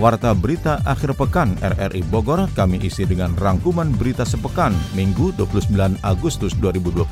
Warta 0.00 0.32
Berita 0.32 0.80
Akhir 0.88 1.12
Pekan 1.12 1.60
RRI 1.60 2.00
Bogor 2.08 2.48
kami 2.56 2.80
isi 2.80 3.04
dengan 3.04 3.36
rangkuman 3.36 3.92
berita 3.92 4.24
sepekan 4.24 4.72
Minggu 4.96 5.36
29 5.36 5.76
Agustus 6.00 6.56
2021. 6.56 7.04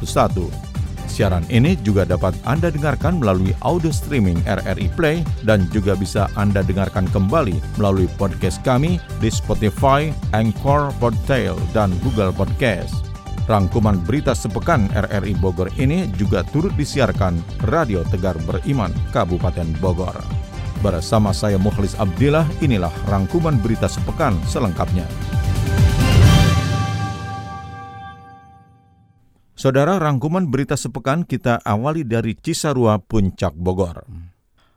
Siaran 1.04 1.44
ini 1.52 1.76
juga 1.84 2.08
dapat 2.08 2.32
Anda 2.48 2.72
dengarkan 2.72 3.20
melalui 3.20 3.52
audio 3.60 3.92
streaming 3.92 4.40
RRI 4.48 4.88
Play 4.96 5.20
dan 5.44 5.68
juga 5.68 6.00
bisa 6.00 6.32
Anda 6.32 6.64
dengarkan 6.64 7.12
kembali 7.12 7.60
melalui 7.76 8.08
podcast 8.16 8.64
kami 8.64 8.96
di 9.20 9.28
Spotify, 9.28 10.08
Anchor, 10.32 10.88
Podtail, 10.96 11.60
dan 11.76 11.92
Google 12.00 12.32
Podcast. 12.32 13.04
Rangkuman 13.52 14.00
berita 14.00 14.32
sepekan 14.32 14.88
RRI 14.96 15.36
Bogor 15.36 15.68
ini 15.76 16.08
juga 16.16 16.40
turut 16.40 16.72
disiarkan 16.72 17.36
Radio 17.68 18.00
Tegar 18.08 18.40
Beriman, 18.48 18.96
Kabupaten 19.12 19.76
Bogor. 19.76 20.47
Bersama 20.78 21.34
saya 21.34 21.58
Mukhlis 21.58 21.98
Abdillah, 21.98 22.46
inilah 22.62 22.94
rangkuman 23.10 23.58
berita 23.58 23.90
sepekan 23.90 24.38
selengkapnya. 24.46 25.02
Saudara, 29.58 29.98
rangkuman 29.98 30.46
berita 30.46 30.78
sepekan 30.78 31.26
kita 31.26 31.58
awali 31.66 32.06
dari 32.06 32.38
Cisarua, 32.38 33.02
Puncak 33.02 33.58
Bogor. 33.58 34.06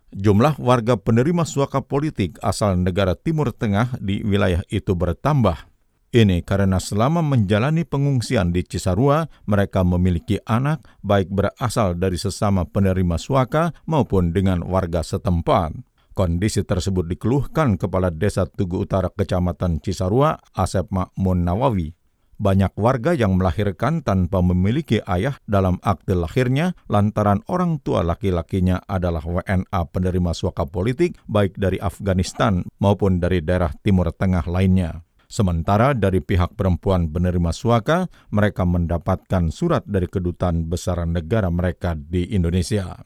Jumlah 0.10 0.58
warga 0.58 0.98
penerima 0.98 1.46
suaka 1.46 1.86
politik 1.86 2.42
asal 2.42 2.82
negara 2.82 3.14
Timur 3.14 3.54
Tengah 3.54 4.02
di 4.02 4.26
wilayah 4.26 4.66
itu 4.74 4.98
bertambah. 4.98 5.70
Ini 6.12 6.42
karena 6.42 6.82
selama 6.82 7.22
menjalani 7.22 7.86
pengungsian 7.86 8.50
di 8.50 8.66
Cisarua, 8.66 9.30
mereka 9.46 9.86
memiliki 9.86 10.42
anak 10.50 10.82
baik 11.06 11.30
berasal 11.30 11.94
dari 11.94 12.18
sesama 12.18 12.66
penerima 12.66 13.22
suaka 13.22 13.70
maupun 13.86 14.34
dengan 14.34 14.66
warga 14.66 15.06
setempat. 15.06 15.91
Kondisi 16.12 16.68
tersebut 16.68 17.08
dikeluhkan 17.08 17.80
Kepala 17.80 18.12
Desa 18.12 18.44
Tugu 18.44 18.84
Utara 18.84 19.08
Kecamatan 19.08 19.80
Cisarua, 19.80 20.36
Asep 20.52 20.92
Makmun 20.92 21.48
Nawawi. 21.48 21.96
Banyak 22.42 22.74
warga 22.74 23.14
yang 23.14 23.38
melahirkan 23.38 24.02
tanpa 24.02 24.42
memiliki 24.42 24.98
ayah 25.06 25.38
dalam 25.46 25.78
akte 25.86 26.18
lahirnya 26.18 26.74
lantaran 26.90 27.46
orang 27.46 27.78
tua 27.86 28.02
laki-lakinya 28.02 28.82
adalah 28.90 29.22
WNA 29.22 29.82
penerima 29.94 30.34
suaka 30.34 30.66
politik 30.66 31.22
baik 31.30 31.54
dari 31.56 31.78
Afghanistan 31.78 32.66
maupun 32.82 33.22
dari 33.22 33.46
daerah 33.46 33.70
Timur 33.86 34.10
Tengah 34.10 34.50
lainnya. 34.50 35.06
Sementara 35.32 35.96
dari 35.96 36.20
pihak 36.20 36.60
perempuan 36.60 37.08
penerima 37.08 37.56
suaka, 37.56 38.10
mereka 38.36 38.68
mendapatkan 38.68 39.48
surat 39.48 39.86
dari 39.88 40.10
kedutaan 40.10 40.68
besar 40.68 41.08
negara 41.08 41.48
mereka 41.48 41.96
di 41.96 42.36
Indonesia. 42.36 43.00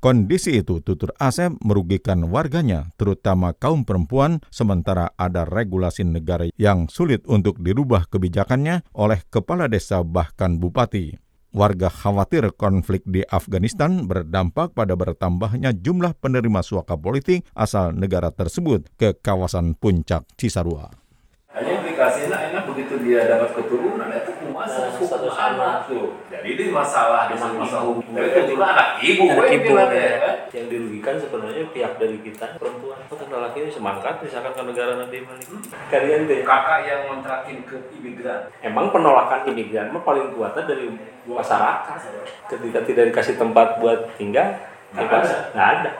Kondisi 0.00 0.64
itu 0.64 0.80
tutur 0.80 1.12
Asep 1.20 1.60
merugikan 1.60 2.24
warganya, 2.32 2.88
terutama 2.96 3.52
kaum 3.52 3.84
perempuan, 3.84 4.40
sementara 4.48 5.12
ada 5.20 5.44
regulasi 5.44 6.08
negara 6.08 6.48
yang 6.56 6.88
sulit 6.88 7.20
untuk 7.28 7.60
dirubah 7.60 8.08
kebijakannya 8.08 8.80
oleh 8.96 9.20
kepala 9.28 9.68
desa 9.68 10.00
bahkan 10.00 10.56
bupati. 10.56 11.20
Warga 11.52 11.92
khawatir 11.92 12.48
konflik 12.56 13.04
di 13.04 13.20
Afghanistan 13.28 14.08
berdampak 14.08 14.72
pada 14.72 14.96
bertambahnya 14.96 15.76
jumlah 15.76 16.16
penerima 16.16 16.64
suaka 16.64 16.96
politik 16.96 17.44
asal 17.52 17.92
negara 17.92 18.32
tersebut 18.32 18.88
ke 18.96 19.20
kawasan 19.20 19.76
puncak 19.76 20.24
Cisarua. 20.40 20.88
Hanya 21.52 21.76
dikasih 21.84 22.32
enak 22.32 22.64
begitu 22.72 22.96
dia 23.04 23.28
dapat 23.28 23.52
keturunan 23.52 24.08
itu 24.16 24.29
masa 24.60 24.92
suku 24.92 25.28
anak 25.32 25.88
tuh. 25.88 26.12
Jadi 26.28 26.48
ini 26.52 26.64
masalah 26.68 27.32
di 27.32 27.34
masalah 27.40 27.88
hukum. 27.88 28.12
Tapi 28.12 28.28
kan 28.28 28.44
juga 28.44 28.64
anak 28.76 28.88
ibu, 29.00 29.24
anak 29.32 29.48
ibu 29.56 29.72
ya. 29.72 29.86
ya. 29.88 30.32
Yang 30.52 30.66
dirugikan 30.68 31.16
sebenarnya 31.16 31.64
pihak 31.72 31.92
dari 31.96 32.18
kita 32.20 32.60
perempuan. 32.60 33.00
Karena 33.08 33.36
laki 33.48 33.58
ini 33.64 33.70
semangkat 33.72 34.14
misalkan 34.20 34.52
ke 34.52 34.62
negara 34.68 34.92
nanti 35.00 35.16
balik. 35.24 35.48
Kalian 35.88 36.20
deh. 36.28 36.40
Kakak 36.44 36.80
yang 36.84 37.00
mentrakin 37.08 37.58
ke 37.64 37.76
imigran. 37.96 38.40
Emang 38.60 38.92
penolakan 38.92 39.48
imigran 39.48 39.88
mah 39.96 40.04
paling 40.04 40.36
kuatnya 40.36 40.68
dari 40.68 40.92
masyarakat. 41.24 41.96
Ketika 42.52 42.78
tidak 42.84 43.04
dikasih 43.14 43.40
tempat 43.40 43.80
buat 43.80 44.12
tinggal, 44.20 44.60
nggak 44.92 45.08
ada. 45.08 45.36
Nggak 45.56 45.68
ada. 45.80 45.90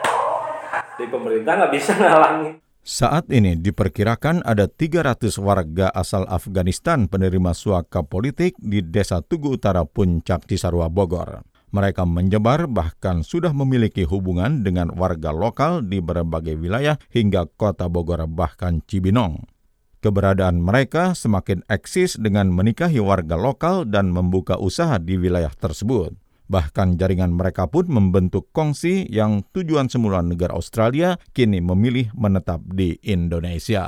Dari 1.01 1.09
pemerintah 1.09 1.53
nggak 1.57 1.73
bisa 1.73 1.97
ngalangi. 2.01 2.70
Saat 2.81 3.29
ini 3.29 3.61
diperkirakan 3.61 4.41
ada 4.41 4.65
300 4.65 5.37
warga 5.37 5.93
asal 5.93 6.25
Afghanistan 6.25 7.13
penerima 7.13 7.53
suaka 7.53 8.01
politik 8.01 8.57
di 8.57 8.81
Desa 8.81 9.21
Tugu 9.21 9.61
Utara 9.61 9.85
Puncak 9.85 10.49
Cisarua 10.49 10.89
Bogor. 10.89 11.45
Mereka 11.77 12.09
menyebar 12.09 12.65
bahkan 12.73 13.21
sudah 13.21 13.53
memiliki 13.53 14.09
hubungan 14.09 14.65
dengan 14.65 14.97
warga 14.97 15.29
lokal 15.29 15.85
di 15.85 16.01
berbagai 16.01 16.57
wilayah 16.57 16.97
hingga 17.13 17.53
kota 17.53 17.87
Bogor 17.93 18.25
bahkan 18.25 18.81
Cibinong. 18.89 19.45
Keberadaan 20.01 20.65
mereka 20.65 21.13
semakin 21.13 21.61
eksis 21.69 22.17
dengan 22.17 22.49
menikahi 22.49 22.97
warga 22.97 23.37
lokal 23.37 23.85
dan 23.85 24.09
membuka 24.09 24.57
usaha 24.57 24.97
di 24.97 25.21
wilayah 25.21 25.53
tersebut. 25.53 26.17
Bahkan 26.51 26.99
jaringan 26.99 27.31
mereka 27.31 27.71
pun 27.71 27.87
membentuk 27.87 28.51
kongsi 28.51 29.07
yang 29.07 29.47
tujuan 29.55 29.87
semula 29.87 30.19
negara 30.19 30.59
Australia 30.59 31.15
kini 31.31 31.63
memilih 31.63 32.11
menetap 32.19 32.59
di 32.67 32.99
Indonesia. 33.07 33.87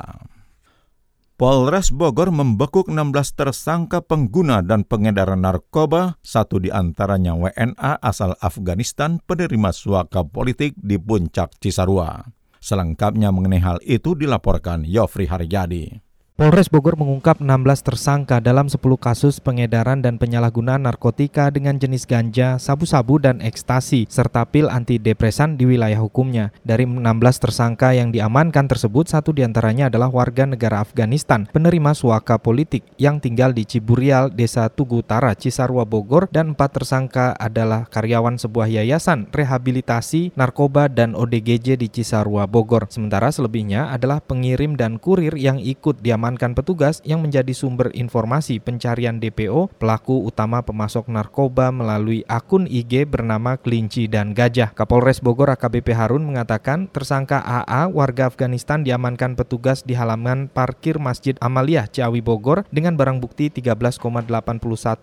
Polres 1.34 1.90
Bogor 1.90 2.30
membekuk 2.30 2.86
16 2.86 3.34
tersangka 3.34 3.98
pengguna 3.98 4.62
dan 4.62 4.86
pengedar 4.86 5.34
narkoba, 5.34 6.14
satu 6.22 6.62
di 6.62 6.70
antaranya 6.70 7.34
WNA 7.34 7.98
asal 7.98 8.38
Afghanistan 8.38 9.18
penerima 9.18 9.74
suaka 9.74 10.22
politik 10.22 10.78
di 10.78 11.02
Puncak 11.02 11.58
Cisarua. 11.58 12.22
Selengkapnya 12.62 13.34
mengenai 13.34 13.58
hal 13.58 13.82
itu 13.82 14.14
dilaporkan 14.14 14.86
Yofri 14.86 15.26
Haryadi. 15.26 16.11
Polres 16.42 16.66
Bogor 16.66 16.98
mengungkap 16.98 17.38
16 17.38 17.86
tersangka 17.86 18.42
dalam 18.42 18.66
10 18.66 18.82
kasus 18.98 19.38
pengedaran 19.38 20.02
dan 20.02 20.18
penyalahgunaan 20.18 20.90
narkotika 20.90 21.54
dengan 21.54 21.78
jenis 21.78 22.02
ganja, 22.02 22.58
sabu-sabu, 22.58 23.22
dan 23.22 23.38
ekstasi, 23.38 24.10
serta 24.10 24.42
pil 24.50 24.66
antidepresan 24.66 25.54
di 25.54 25.70
wilayah 25.70 26.02
hukumnya. 26.02 26.50
Dari 26.66 26.82
16 26.82 26.98
tersangka 27.38 27.94
yang 27.94 28.10
diamankan 28.10 28.66
tersebut, 28.66 29.06
satu 29.06 29.30
di 29.30 29.46
antaranya 29.46 29.86
adalah 29.86 30.10
warga 30.10 30.42
negara 30.42 30.82
Afghanistan, 30.82 31.46
penerima 31.46 31.94
suaka 31.94 32.42
politik 32.42 32.82
yang 32.98 33.22
tinggal 33.22 33.54
di 33.54 33.62
Ciburial, 33.62 34.26
Desa 34.34 34.66
Tugu 34.66 35.06
Utara, 35.06 35.38
Cisarua, 35.38 35.86
Bogor, 35.86 36.26
dan 36.34 36.58
empat 36.58 36.74
tersangka 36.74 37.38
adalah 37.38 37.86
karyawan 37.86 38.34
sebuah 38.34 38.66
yayasan 38.66 39.30
rehabilitasi 39.30 40.34
narkoba 40.34 40.90
dan 40.90 41.14
ODGJ 41.14 41.78
di 41.78 41.86
Cisarua, 41.86 42.50
Bogor. 42.50 42.90
Sementara 42.90 43.30
selebihnya 43.30 43.94
adalah 43.94 44.18
pengirim 44.18 44.74
dan 44.74 44.98
kurir 44.98 45.38
yang 45.38 45.62
ikut 45.62 46.02
diamankan 46.02 46.31
diamankan 46.32 46.56
petugas 46.56 47.04
yang 47.04 47.20
menjadi 47.20 47.52
sumber 47.52 47.92
informasi 47.92 48.56
pencarian 48.56 49.20
DPO 49.20 49.68
pelaku 49.76 50.24
utama 50.24 50.64
pemasok 50.64 51.12
narkoba 51.12 51.68
melalui 51.68 52.24
akun 52.24 52.64
IG 52.64 53.04
bernama 53.04 53.60
Kelinci 53.60 54.08
dan 54.08 54.32
Gajah. 54.32 54.72
Kapolres 54.72 55.20
Bogor 55.20 55.52
AKBP 55.52 55.92
Harun 55.92 56.24
mengatakan 56.24 56.88
tersangka 56.88 57.44
AA 57.44 57.92
warga 57.92 58.32
Afghanistan 58.32 58.80
diamankan 58.80 59.36
petugas 59.36 59.84
di 59.84 59.92
halaman 59.92 60.48
parkir 60.48 60.96
Masjid 60.96 61.36
Amaliyah 61.36 61.84
Ciawi 61.92 62.24
Bogor 62.24 62.64
dengan 62.72 62.96
barang 62.96 63.20
bukti 63.20 63.52
13,81 63.52 64.32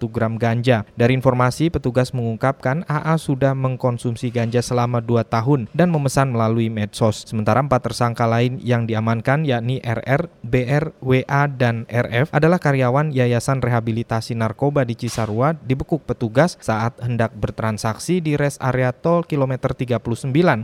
gram 0.10 0.34
ganja. 0.42 0.82
Dari 0.98 1.14
informasi 1.14 1.70
petugas 1.70 2.10
mengungkapkan 2.10 2.90
AA 2.90 3.22
sudah 3.22 3.54
mengkonsumsi 3.54 4.34
ganja 4.34 4.66
selama 4.66 4.98
2 4.98 5.30
tahun 5.30 5.70
dan 5.78 5.94
memesan 5.94 6.34
melalui 6.34 6.74
medsos. 6.74 7.30
Sementara 7.30 7.62
empat 7.62 7.86
tersangka 7.86 8.26
lain 8.26 8.58
yang 8.66 8.90
diamankan 8.90 9.46
yakni 9.46 9.78
RR, 9.86 10.26
BR, 10.42 10.98
WA 11.20 11.44
dan 11.52 11.84
RF 11.92 12.32
adalah 12.32 12.60
karyawan 12.62 13.12
Yayasan 13.12 13.60
Rehabilitasi 13.60 14.40
Narkoba 14.40 14.88
di 14.88 14.96
Cisarua 14.96 15.52
dibekuk 15.52 16.08
petugas 16.08 16.56
saat 16.64 16.96
hendak 17.04 17.36
bertransaksi 17.36 18.24
di 18.24 18.40
res 18.40 18.56
area 18.64 18.96
tol 18.96 19.28
kilometer 19.28 19.76
39 19.76 20.00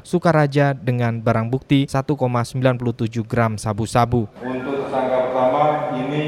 Sukaraja 0.08 0.72
dengan 0.72 1.20
barang 1.20 1.52
bukti 1.52 1.88
1,97 1.92 3.28
gram 3.28 3.60
sabu-sabu. 3.60 4.32
Untuk 4.40 4.88
tersangka 4.88 5.18
pertama 5.32 5.92
ini 6.00 6.24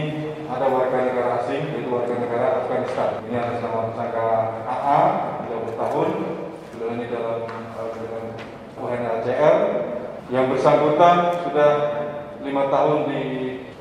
ada 0.52 0.66
warga 0.68 0.98
negara 1.08 1.30
asing 1.44 1.64
yaitu 1.72 1.90
warga 1.92 2.16
negara 2.20 2.48
Afghanistan. 2.64 3.10
Ini 3.32 3.38
atas 3.40 3.60
nama 3.64 3.80
tersangka 3.92 4.28
AA 4.68 5.02
30 5.48 5.80
tahun 5.80 6.10
sudah 6.76 6.88
ini 7.00 7.06
dalam 7.08 7.40
uh, 7.48 8.82
UNHCR 8.84 9.56
yang 10.28 10.52
bersangkutan 10.52 11.16
sudah 11.48 11.97
lima 12.48 12.72
tahun 12.72 13.12
di 13.12 13.22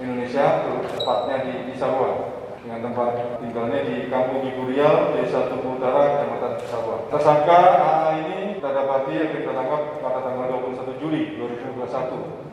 Indonesia, 0.03 0.67
tepatnya 0.91 1.37
di 1.47 1.53
Cisarua. 1.73 2.35
dengan 2.67 2.83
tempat 2.83 3.39
tinggalnya 3.39 3.79
di 3.87 4.11
Kampung 4.11 4.43
Ibu 4.43 4.75
Riau, 4.75 5.15
Desa 5.15 5.47
Tugu 5.47 5.79
Utara, 5.79 6.19
Kecamatan 6.19 6.59
Cisarua. 6.59 6.99
Tersangka 7.15 7.59
AA 7.79 8.11
ini 8.27 8.39
kita 8.59 8.75
dapati 8.75 9.13
yang 9.15 9.31
kita 9.39 9.55
tangkap 9.55 10.03
pada 10.03 10.19
tanggal 10.27 10.51
21 10.67 10.99
Juli 10.99 11.39
2021 11.39 11.87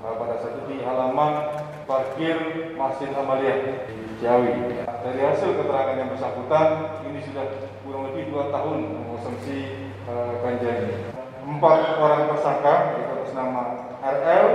pada 0.06 0.38
saat 0.38 0.54
itu 0.54 0.62
di 0.70 0.78
halaman 0.86 1.50
parkir 1.90 2.38
Masjid 2.78 3.10
Amaliyah 3.10 3.90
di 3.90 3.98
Ciawi. 4.22 4.86
Dari 4.86 5.22
hasil 5.26 5.50
keterangan 5.58 5.98
yang 5.98 6.14
bersangkutan, 6.14 6.68
ini 7.10 7.20
sudah 7.26 7.50
kurang 7.82 8.14
lebih 8.14 8.30
dua 8.30 8.54
tahun 8.54 8.86
mengkonsumsi 8.94 9.90
uh, 10.06 10.38
ganja 10.46 10.70
ini. 10.78 11.10
Empat 11.42 11.98
orang 11.98 12.30
tersangka, 12.38 12.76
yaitu 13.02 13.12
atas 13.18 13.34
nama 13.34 13.64
RL, 14.00 14.48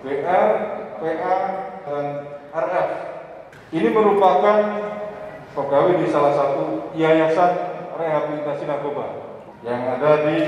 BR, 0.00 0.48
PA, 1.00 1.36
dan 1.86 2.04
RF. 2.50 2.88
Ini 3.70 3.88
merupakan 3.94 4.58
pegawai 5.54 5.94
di 6.02 6.06
salah 6.10 6.34
satu 6.34 6.90
yayasan 6.98 7.52
rehabilitasi 7.94 8.66
narkoba 8.66 9.06
yang 9.62 9.98
ada 9.98 10.26
di 10.26 10.38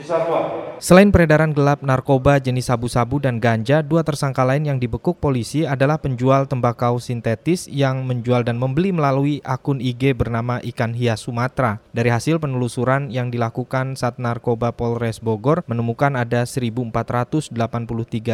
Cisarua. 0.00 0.71
Selain 0.82 1.14
peredaran 1.14 1.54
gelap 1.54 1.78
narkoba 1.86 2.42
jenis 2.42 2.66
sabu-sabu 2.66 3.22
dan 3.22 3.38
ganja, 3.38 3.86
dua 3.86 4.02
tersangka 4.02 4.42
lain 4.42 4.66
yang 4.66 4.82
dibekuk 4.82 5.22
polisi 5.22 5.62
adalah 5.62 5.94
penjual 5.94 6.50
tembakau 6.50 6.98
sintetis 6.98 7.70
yang 7.70 8.02
menjual 8.02 8.42
dan 8.42 8.58
membeli 8.58 8.90
melalui 8.90 9.38
akun 9.46 9.78
IG 9.78 10.10
bernama 10.18 10.58
Ikan 10.58 10.90
Hias 10.90 11.30
Sumatera. 11.30 11.78
Dari 11.94 12.10
hasil 12.10 12.42
penelusuran 12.42 13.14
yang 13.14 13.30
dilakukan 13.30 13.94
saat 13.94 14.18
narkoba 14.18 14.74
Polres 14.74 15.22
Bogor 15.22 15.62
menemukan 15.70 16.18
ada 16.18 16.42
1483 16.42 17.54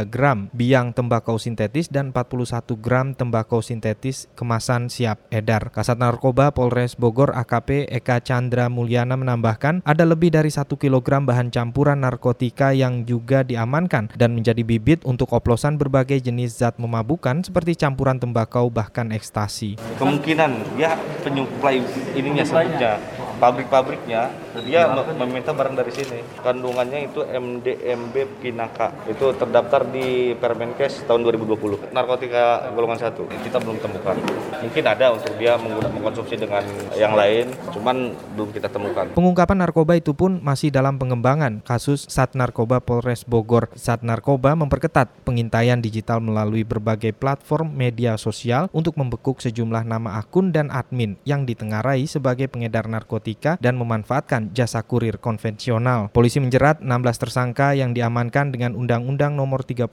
gram 0.09 0.49
biang 0.56 0.97
tembakau 0.97 1.37
sintetis 1.37 1.93
dan 1.93 2.17
41 2.17 2.49
gram 2.81 3.12
tembakau 3.12 3.61
sintetis 3.61 4.25
kemasan 4.33 4.89
siap 4.89 5.21
edar. 5.29 5.69
Kasat 5.69 6.00
Narkoba 6.00 6.56
Polres 6.56 6.97
Bogor 6.97 7.37
AKP 7.37 7.93
Eka 7.93 8.25
Chandra 8.25 8.73
Mulyana 8.73 9.21
menambahkan 9.21 9.85
ada 9.85 10.09
lebih 10.09 10.33
dari 10.33 10.49
1 10.49 10.65
kg 10.65 11.29
bahan 11.29 11.53
campuran 11.53 12.09
narkotika 12.38 12.70
yang 12.70 13.02
juga 13.02 13.43
diamankan 13.43 14.14
dan 14.14 14.31
menjadi 14.31 14.62
bibit 14.62 15.02
untuk 15.02 15.35
oplosan 15.35 15.75
berbagai 15.75 16.23
jenis 16.23 16.62
zat 16.62 16.79
memabukan 16.79 17.43
seperti 17.43 17.75
campuran 17.75 18.23
tembakau 18.23 18.70
bahkan 18.70 19.11
ekstasi. 19.11 19.75
Kemungkinan 19.99 20.79
ya 20.79 20.94
penyuplai 21.26 21.82
ininya 22.14 22.46
sebutnya 22.46 23.02
pabrik-pabriknya 23.38 24.35
dia 24.67 24.90
meminta 25.14 25.55
barang 25.55 25.79
dari 25.79 25.93
sini. 25.94 26.19
Kandungannya 26.43 27.06
itu 27.06 27.23
MDMB 27.23 28.43
Pinaka. 28.43 28.90
Itu 29.06 29.32
terdaftar 29.38 29.87
di 29.88 30.35
Permenkes 30.35 31.06
tahun 31.06 31.23
2020. 31.23 31.94
Narkotika 31.94 32.69
golongan 32.75 32.99
satu 32.99 33.25
kita 33.31 33.62
belum 33.62 33.79
temukan. 33.79 34.19
Mungkin 34.58 34.85
ada 34.85 35.14
untuk 35.14 35.32
dia 35.38 35.55
mengkonsumsi 35.56 36.35
dengan 36.35 36.67
yang 36.99 37.14
lain, 37.14 37.55
cuman 37.70 38.12
belum 38.35 38.50
kita 38.50 38.67
temukan. 38.69 39.06
Pengungkapan 39.14 39.62
narkoba 39.62 39.94
itu 39.94 40.12
pun 40.12 40.43
masih 40.43 40.75
dalam 40.75 40.99
pengembangan 40.99 41.62
kasus 41.62 42.11
Sat 42.11 42.35
Narkoba 42.35 42.82
Polres 42.82 43.23
Bogor. 43.23 43.70
Sat 43.79 44.02
Narkoba 44.02 44.58
memperketat 44.58 45.06
pengintaian 45.23 45.79
digital 45.79 46.19
melalui 46.19 46.67
berbagai 46.67 47.14
platform 47.14 47.70
media 47.79 48.19
sosial 48.19 48.67
untuk 48.75 48.99
membekuk 48.99 49.38
sejumlah 49.38 49.87
nama 49.87 50.19
akun 50.19 50.50
dan 50.50 50.75
admin 50.75 51.14
yang 51.23 51.46
ditengarai 51.46 52.02
sebagai 52.11 52.50
pengedar 52.50 52.90
narkotika 52.90 53.28
dan 53.37 53.75
memanfaatkan 53.77 54.55
jasa 54.55 54.81
kurir 54.87 55.19
konvensional. 55.19 56.09
Polisi 56.15 56.39
menjerat 56.39 56.81
16 56.81 56.89
tersangka 57.19 57.75
yang 57.75 57.93
diamankan 57.93 58.55
dengan 58.55 58.79
Undang-Undang 58.79 59.35
Nomor 59.35 59.67
35 59.67 59.91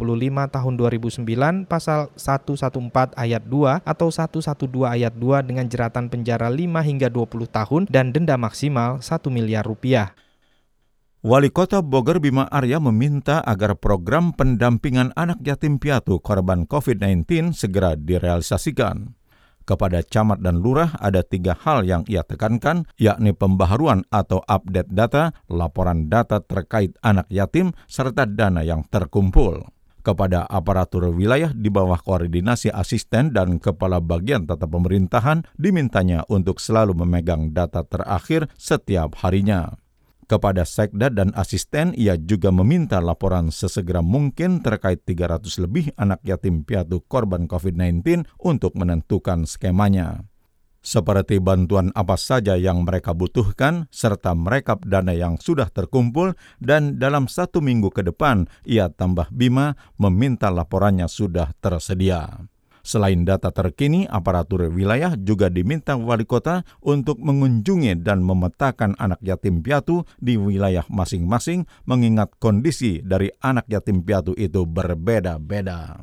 Tahun 0.54 0.74
2009 0.78 1.66
Pasal 1.66 2.14
114 2.16 3.18
Ayat 3.18 3.44
2 3.48 3.82
atau 3.82 4.08
112 4.08 4.68
Ayat 4.86 5.14
2 5.18 5.48
dengan 5.48 5.66
jeratan 5.66 6.08
penjara 6.08 6.48
5 6.48 6.62
hingga 6.86 7.08
20 7.10 7.50
tahun 7.50 7.82
dan 7.90 8.14
denda 8.14 8.38
maksimal 8.38 9.02
1 9.02 9.10
miliar 9.34 9.66
rupiah. 9.66 10.14
Wali 11.26 11.50
Kota 11.50 11.81
Bogor 11.81 12.22
Bima 12.22 12.46
Arya 12.54 12.78
meminta 12.78 13.42
agar 13.42 13.74
program 13.81 14.30
pendampingan 14.30 15.10
anak 15.18 15.42
yatim 15.42 15.81
piatu 15.81 16.22
korban 16.22 16.70
COVID-19 16.70 17.50
segera 17.58 17.98
direalisasikan. 17.98 19.18
Kepada 19.66 20.06
camat 20.06 20.46
dan 20.46 20.62
lurah 20.62 20.94
ada 21.02 21.26
tiga 21.26 21.58
hal 21.58 21.90
yang 21.90 22.06
ia 22.06 22.22
tekankan, 22.22 22.86
yakni 23.02 23.34
pembaharuan 23.34 24.06
atau 24.14 24.46
update 24.46 24.94
data, 24.94 25.34
laporan 25.50 26.06
data 26.06 26.38
terkait 26.38 26.94
anak 27.02 27.26
yatim, 27.34 27.74
serta 27.90 28.30
dana 28.30 28.62
yang 28.62 28.86
terkumpul. 28.94 29.66
Kepada 30.06 30.46
aparatur 30.46 31.10
wilayah 31.10 31.50
di 31.50 31.74
bawah 31.74 31.98
koordinasi 31.98 32.70
asisten 32.70 33.34
dan 33.34 33.58
kepala 33.58 33.98
bagian 33.98 34.46
tata 34.46 34.70
pemerintahan 34.70 35.42
dimintanya 35.58 36.22
untuk 36.30 36.62
selalu 36.62 36.94
memegang 37.02 37.50
data 37.50 37.82
terakhir 37.82 38.46
setiap 38.54 39.18
harinya. 39.26 39.74
Kepada 40.25 40.66
sekda 40.66 41.13
dan 41.13 41.30
asisten, 41.38 41.94
ia 41.94 42.18
juga 42.18 42.50
meminta 42.50 42.98
laporan 42.98 43.54
sesegera 43.54 44.01
mungkin 44.01 44.57
terkait 44.66 45.06
300 45.06 45.62
lebih 45.62 45.94
anak 46.01 46.18
yatim 46.25 46.66
piatu 46.66 47.06
korban 47.06 47.45
COVID-19 47.45 48.25
untuk 48.42 48.74
menentukan 48.74 49.45
skemanya. 49.45 50.25
Seperti 50.86 51.42
bantuan 51.42 51.89
apa 51.98 52.13
saja 52.18 52.57
yang 52.57 52.86
mereka 52.86 53.13
butuhkan, 53.13 53.89
serta 53.89 54.38
merekap 54.38 54.86
dana 54.86 55.13
yang 55.13 55.38
sudah 55.38 55.69
terkumpul, 55.69 56.33
dan 56.62 57.01
dalam 57.01 57.25
satu 57.25 57.62
minggu 57.62 57.89
ke 57.89 58.06
depan, 58.06 58.45
ia 58.66 58.89
tambah 58.89 59.30
Bima 59.33 59.78
meminta 59.98 60.50
laporannya 60.54 61.10
sudah 61.10 61.54
tersedia. 61.57 62.50
Selain 62.86 63.26
data 63.26 63.50
terkini, 63.50 64.06
aparatur 64.06 64.70
wilayah 64.70 65.18
juga 65.18 65.50
diminta 65.50 65.98
wali 65.98 66.22
kota 66.22 66.62
untuk 66.86 67.18
mengunjungi 67.18 67.98
dan 68.06 68.22
memetakan 68.22 68.94
anak 69.02 69.18
yatim 69.26 69.66
piatu 69.66 70.06
di 70.22 70.38
wilayah 70.38 70.86
masing-masing 70.86 71.66
mengingat 71.90 72.38
kondisi 72.38 73.02
dari 73.02 73.34
anak 73.42 73.66
yatim 73.74 74.06
piatu 74.06 74.38
itu 74.38 74.70
berbeda-beda. 74.70 75.98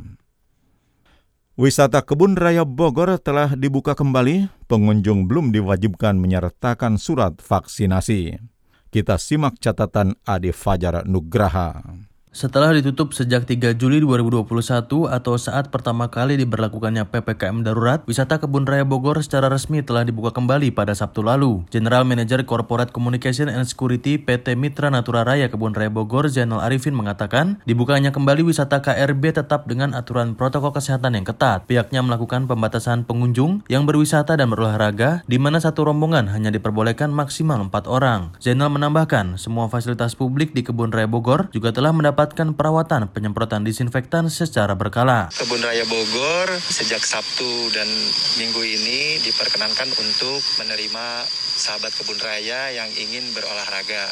Wisata 1.55 2.03
Kebun 2.03 2.35
Raya 2.35 2.67
Bogor 2.67 3.15
telah 3.23 3.55
dibuka 3.55 3.95
kembali, 3.95 4.51
pengunjung 4.67 5.31
belum 5.31 5.55
diwajibkan 5.55 6.19
menyertakan 6.19 6.99
surat 6.99 7.39
vaksinasi. 7.39 8.43
Kita 8.91 9.23
simak 9.23 9.63
catatan 9.63 10.19
Adi 10.27 10.51
Fajar 10.51 11.07
Nugraha. 11.07 12.11
Setelah 12.33 12.73
ditutup 12.73 13.13
sejak 13.13 13.45
3 13.45 13.77
Juli 13.77 14.01
2021 14.01 14.89
atau 14.89 15.35
saat 15.37 15.69
pertama 15.69 16.09
kali 16.09 16.41
diberlakukannya 16.41 17.05
PPKM 17.13 17.61
darurat, 17.61 18.01
wisata 18.09 18.41
Kebun 18.41 18.65
Raya 18.65 18.89
Bogor 18.89 19.21
secara 19.21 19.53
resmi 19.53 19.85
telah 19.85 20.01
dibuka 20.01 20.33
kembali 20.33 20.73
pada 20.73 20.97
Sabtu 20.97 21.21
lalu. 21.21 21.61
General 21.69 22.09
Manager 22.09 22.41
Corporate 22.49 22.89
Communication 22.89 23.53
and 23.53 23.69
Security 23.69 24.17
PT 24.17 24.57
Mitra 24.57 24.89
Natura 24.89 25.29
Raya 25.29 25.53
Kebun 25.53 25.77
Raya 25.77 25.93
Bogor, 25.93 26.33
Zainal 26.33 26.65
Arifin 26.65 26.97
mengatakan, 26.97 27.61
dibukanya 27.69 28.17
kembali 28.17 28.49
wisata 28.49 28.81
KRB 28.81 29.37
tetap 29.37 29.69
dengan 29.69 29.93
aturan 29.93 30.33
protokol 30.33 30.73
kesehatan 30.73 31.13
yang 31.13 31.29
ketat. 31.29 31.69
Pihaknya 31.69 32.01
melakukan 32.01 32.49
pembatasan 32.49 33.05
pengunjung 33.05 33.61
yang 33.69 33.85
berwisata 33.85 34.41
dan 34.41 34.49
berolahraga, 34.49 35.21
di 35.29 35.37
mana 35.37 35.61
satu 35.61 35.85
rombongan 35.85 36.33
hanya 36.33 36.49
diperbolehkan 36.49 37.13
maksimal 37.13 37.61
4 37.69 37.85
orang. 37.85 38.33
Zainal 38.41 38.73
menambahkan, 38.73 39.37
semua 39.37 39.69
fasilitas 39.69 40.17
publik 40.17 40.57
di 40.57 40.65
Kebun 40.65 40.97
Raya 40.97 41.05
Bogor 41.05 41.53
juga 41.53 41.77
telah 41.77 41.93
mendapat 41.93 42.22
mendapatkan 42.23 42.55
perawatan 42.55 43.11
penyemprotan 43.11 43.67
disinfektan 43.67 44.31
secara 44.31 44.79
berkala. 44.79 45.27
Kebun 45.35 45.59
Raya 45.59 45.83
Bogor 45.91 46.55
sejak 46.55 47.03
Sabtu 47.03 47.75
dan 47.75 47.91
Minggu 48.39 48.63
ini 48.63 49.19
diperkenankan 49.27 49.91
untuk 49.99 50.39
menerima 50.63 51.27
sahabat 51.59 51.91
kebun 51.99 52.23
raya 52.23 52.71
yang 52.71 52.87
ingin 52.95 53.27
berolahraga. 53.35 54.07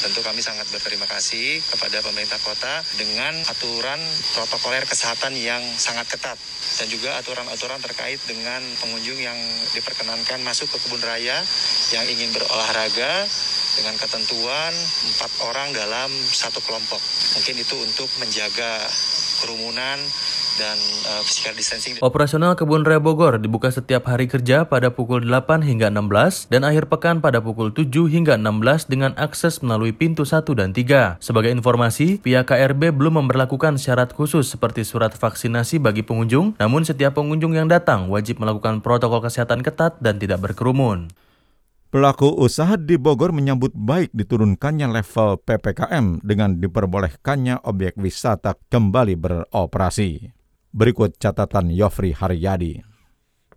Tentu 0.00 0.24
kami 0.24 0.40
sangat 0.40 0.72
berterima 0.72 1.04
kasih 1.04 1.60
kepada 1.68 2.00
pemerintah 2.00 2.40
kota 2.40 2.80
dengan 2.96 3.36
aturan 3.52 4.00
protokoler 4.32 4.88
kesehatan 4.88 5.36
yang 5.36 5.60
sangat 5.76 6.08
ketat 6.08 6.40
dan 6.80 6.88
juga 6.88 7.20
aturan-aturan 7.20 7.84
terkait 7.84 8.16
dengan 8.24 8.64
pengunjung 8.80 9.20
yang 9.20 9.36
diperkenankan 9.76 10.40
masuk 10.40 10.72
ke 10.72 10.80
kebun 10.88 11.04
raya 11.04 11.36
yang 11.92 12.08
ingin 12.08 12.32
berolahraga 12.32 13.28
dengan 13.78 13.94
ketentuan 13.98 14.72
empat 15.14 15.30
orang 15.46 15.70
dalam 15.70 16.10
satu 16.30 16.58
kelompok. 16.64 16.98
Mungkin 17.38 17.54
itu 17.60 17.74
untuk 17.78 18.10
menjaga 18.18 18.82
kerumunan 19.44 19.98
dan 20.60 20.76
uh, 21.08 21.22
physical 21.24 21.56
distancing. 21.56 21.96
Operasional 22.04 22.52
Kebun 22.58 22.84
Raya 22.84 23.00
Bogor 23.00 23.40
dibuka 23.40 23.72
setiap 23.72 24.04
hari 24.10 24.28
kerja 24.28 24.68
pada 24.68 24.92
pukul 24.92 25.24
8 25.24 25.64
hingga 25.64 25.88
16 25.88 26.52
dan 26.52 26.68
akhir 26.68 26.92
pekan 26.92 27.24
pada 27.24 27.40
pukul 27.40 27.72
7 27.72 27.88
hingga 28.10 28.36
16 28.36 28.92
dengan 28.92 29.16
akses 29.16 29.64
melalui 29.64 29.96
pintu 29.96 30.28
1 30.28 30.44
dan 30.52 30.76
3. 30.76 31.22
Sebagai 31.22 31.48
informasi, 31.54 32.20
pihak 32.20 32.50
KRB 32.50 32.92
belum 32.92 33.24
memperlakukan 33.24 33.80
syarat 33.80 34.12
khusus 34.12 34.52
seperti 34.52 34.84
surat 34.84 35.16
vaksinasi 35.16 35.80
bagi 35.80 36.04
pengunjung, 36.04 36.60
namun 36.60 36.84
setiap 36.84 37.16
pengunjung 37.16 37.56
yang 37.56 37.70
datang 37.70 38.10
wajib 38.12 38.42
melakukan 38.42 38.84
protokol 38.84 39.24
kesehatan 39.24 39.64
ketat 39.64 39.96
dan 40.02 40.20
tidak 40.20 40.44
berkerumun. 40.44 41.08
Pelaku 41.90 42.30
usaha 42.38 42.78
di 42.78 42.94
Bogor 42.94 43.34
menyambut 43.34 43.74
baik 43.74 44.14
diturunkannya 44.14 44.94
level 44.94 45.42
PPKM 45.42 46.22
dengan 46.22 46.54
diperbolehkannya 46.62 47.66
objek 47.66 47.98
wisata 47.98 48.54
kembali 48.70 49.18
beroperasi. 49.18 50.30
Berikut 50.70 51.18
catatan 51.18 51.74
Yofri 51.74 52.14
Haryadi. 52.14 52.89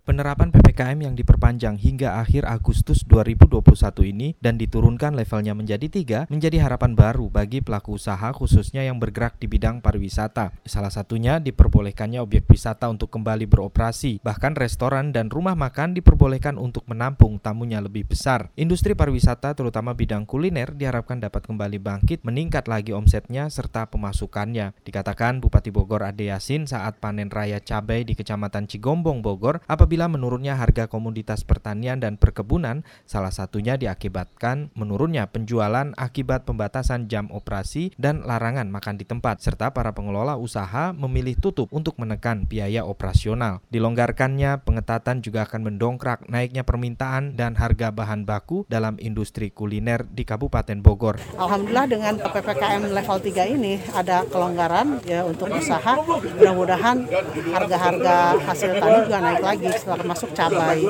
Penerapan 0.04 0.52
PPKM 0.52 1.00
yang 1.00 1.16
diperpanjang 1.16 1.80
hingga 1.80 2.20
akhir 2.20 2.44
Agustus 2.44 3.08
2021 3.08 3.64
ini 4.04 4.36
dan 4.36 4.60
diturunkan 4.60 5.16
levelnya 5.16 5.56
menjadi 5.56 5.88
tiga 5.88 6.28
menjadi 6.28 6.60
harapan 6.60 6.92
baru 6.92 7.32
bagi 7.32 7.64
pelaku 7.64 7.96
usaha 7.96 8.28
khususnya 8.36 8.84
yang 8.84 9.00
bergerak 9.00 9.40
di 9.40 9.48
bidang 9.48 9.80
pariwisata. 9.80 10.52
Salah 10.68 10.92
satunya 10.92 11.40
diperbolehkannya 11.40 12.20
objek 12.20 12.44
wisata 12.44 12.92
untuk 12.92 13.08
kembali 13.16 13.48
beroperasi, 13.48 14.20
bahkan 14.20 14.52
restoran 14.52 15.08
dan 15.08 15.32
rumah 15.32 15.56
makan 15.56 15.96
diperbolehkan 15.96 16.60
untuk 16.60 16.84
menampung 16.84 17.40
tamunya 17.40 17.80
lebih 17.80 18.04
besar. 18.04 18.52
Industri 18.60 18.92
pariwisata 18.92 19.56
terutama 19.56 19.96
bidang 19.96 20.28
kuliner 20.28 20.76
diharapkan 20.76 21.16
dapat 21.16 21.48
kembali 21.48 21.80
bangkit, 21.80 22.28
meningkat 22.28 22.68
lagi 22.68 22.92
omsetnya 22.92 23.48
serta 23.48 23.88
pemasukannya. 23.88 24.76
Dikatakan 24.84 25.40
Bupati 25.40 25.72
Bogor 25.72 26.04
Ade 26.04 26.28
Yasin 26.28 26.68
saat 26.68 27.00
panen 27.00 27.32
raya 27.32 27.56
cabai 27.64 28.04
di 28.04 28.12
Kecamatan 28.12 28.68
Cigombong 28.68 29.24
Bogor 29.24 29.64
apabila 29.64 29.93
menurunnya 29.94 30.58
harga 30.58 30.90
komoditas 30.90 31.46
pertanian 31.46 32.02
dan 32.02 32.18
perkebunan, 32.18 32.82
salah 33.06 33.30
satunya 33.30 33.78
diakibatkan 33.78 34.74
menurunnya 34.74 35.30
penjualan 35.30 35.94
akibat 35.94 36.42
pembatasan 36.42 37.06
jam 37.06 37.30
operasi 37.30 37.94
dan 37.94 38.26
larangan 38.26 38.66
makan 38.66 38.98
di 38.98 39.06
tempat, 39.06 39.38
serta 39.38 39.70
para 39.70 39.94
pengelola 39.94 40.34
usaha 40.34 40.90
memilih 40.90 41.38
tutup 41.38 41.70
untuk 41.70 41.94
menekan 42.02 42.50
biaya 42.50 42.82
operasional. 42.82 43.62
Dilonggarkannya 43.70 44.66
pengetatan 44.66 45.22
juga 45.22 45.46
akan 45.46 45.70
mendongkrak 45.70 46.26
naiknya 46.26 46.66
permintaan 46.66 47.38
dan 47.38 47.54
harga 47.54 47.94
bahan 47.94 48.26
baku 48.26 48.66
dalam 48.66 48.98
industri 48.98 49.54
kuliner 49.54 50.02
di 50.10 50.26
Kabupaten 50.26 50.82
Bogor. 50.82 51.22
Alhamdulillah 51.38 51.86
dengan 51.86 52.14
PPKM 52.18 52.82
level 52.90 53.18
3 53.22 53.54
ini 53.54 53.78
ada 53.94 54.26
kelonggaran 54.26 54.98
ya 55.06 55.22
untuk 55.22 55.52
usaha. 55.54 55.94
Mudah-mudahan 56.40 57.06
harga-harga 57.52 58.16
hasil 58.42 58.70
tani 58.80 58.98
juga 59.06 59.18
naik 59.20 59.42
lagi 59.44 59.70
setelah 59.84 60.00
masuk 60.08 60.32
cabai. 60.32 60.80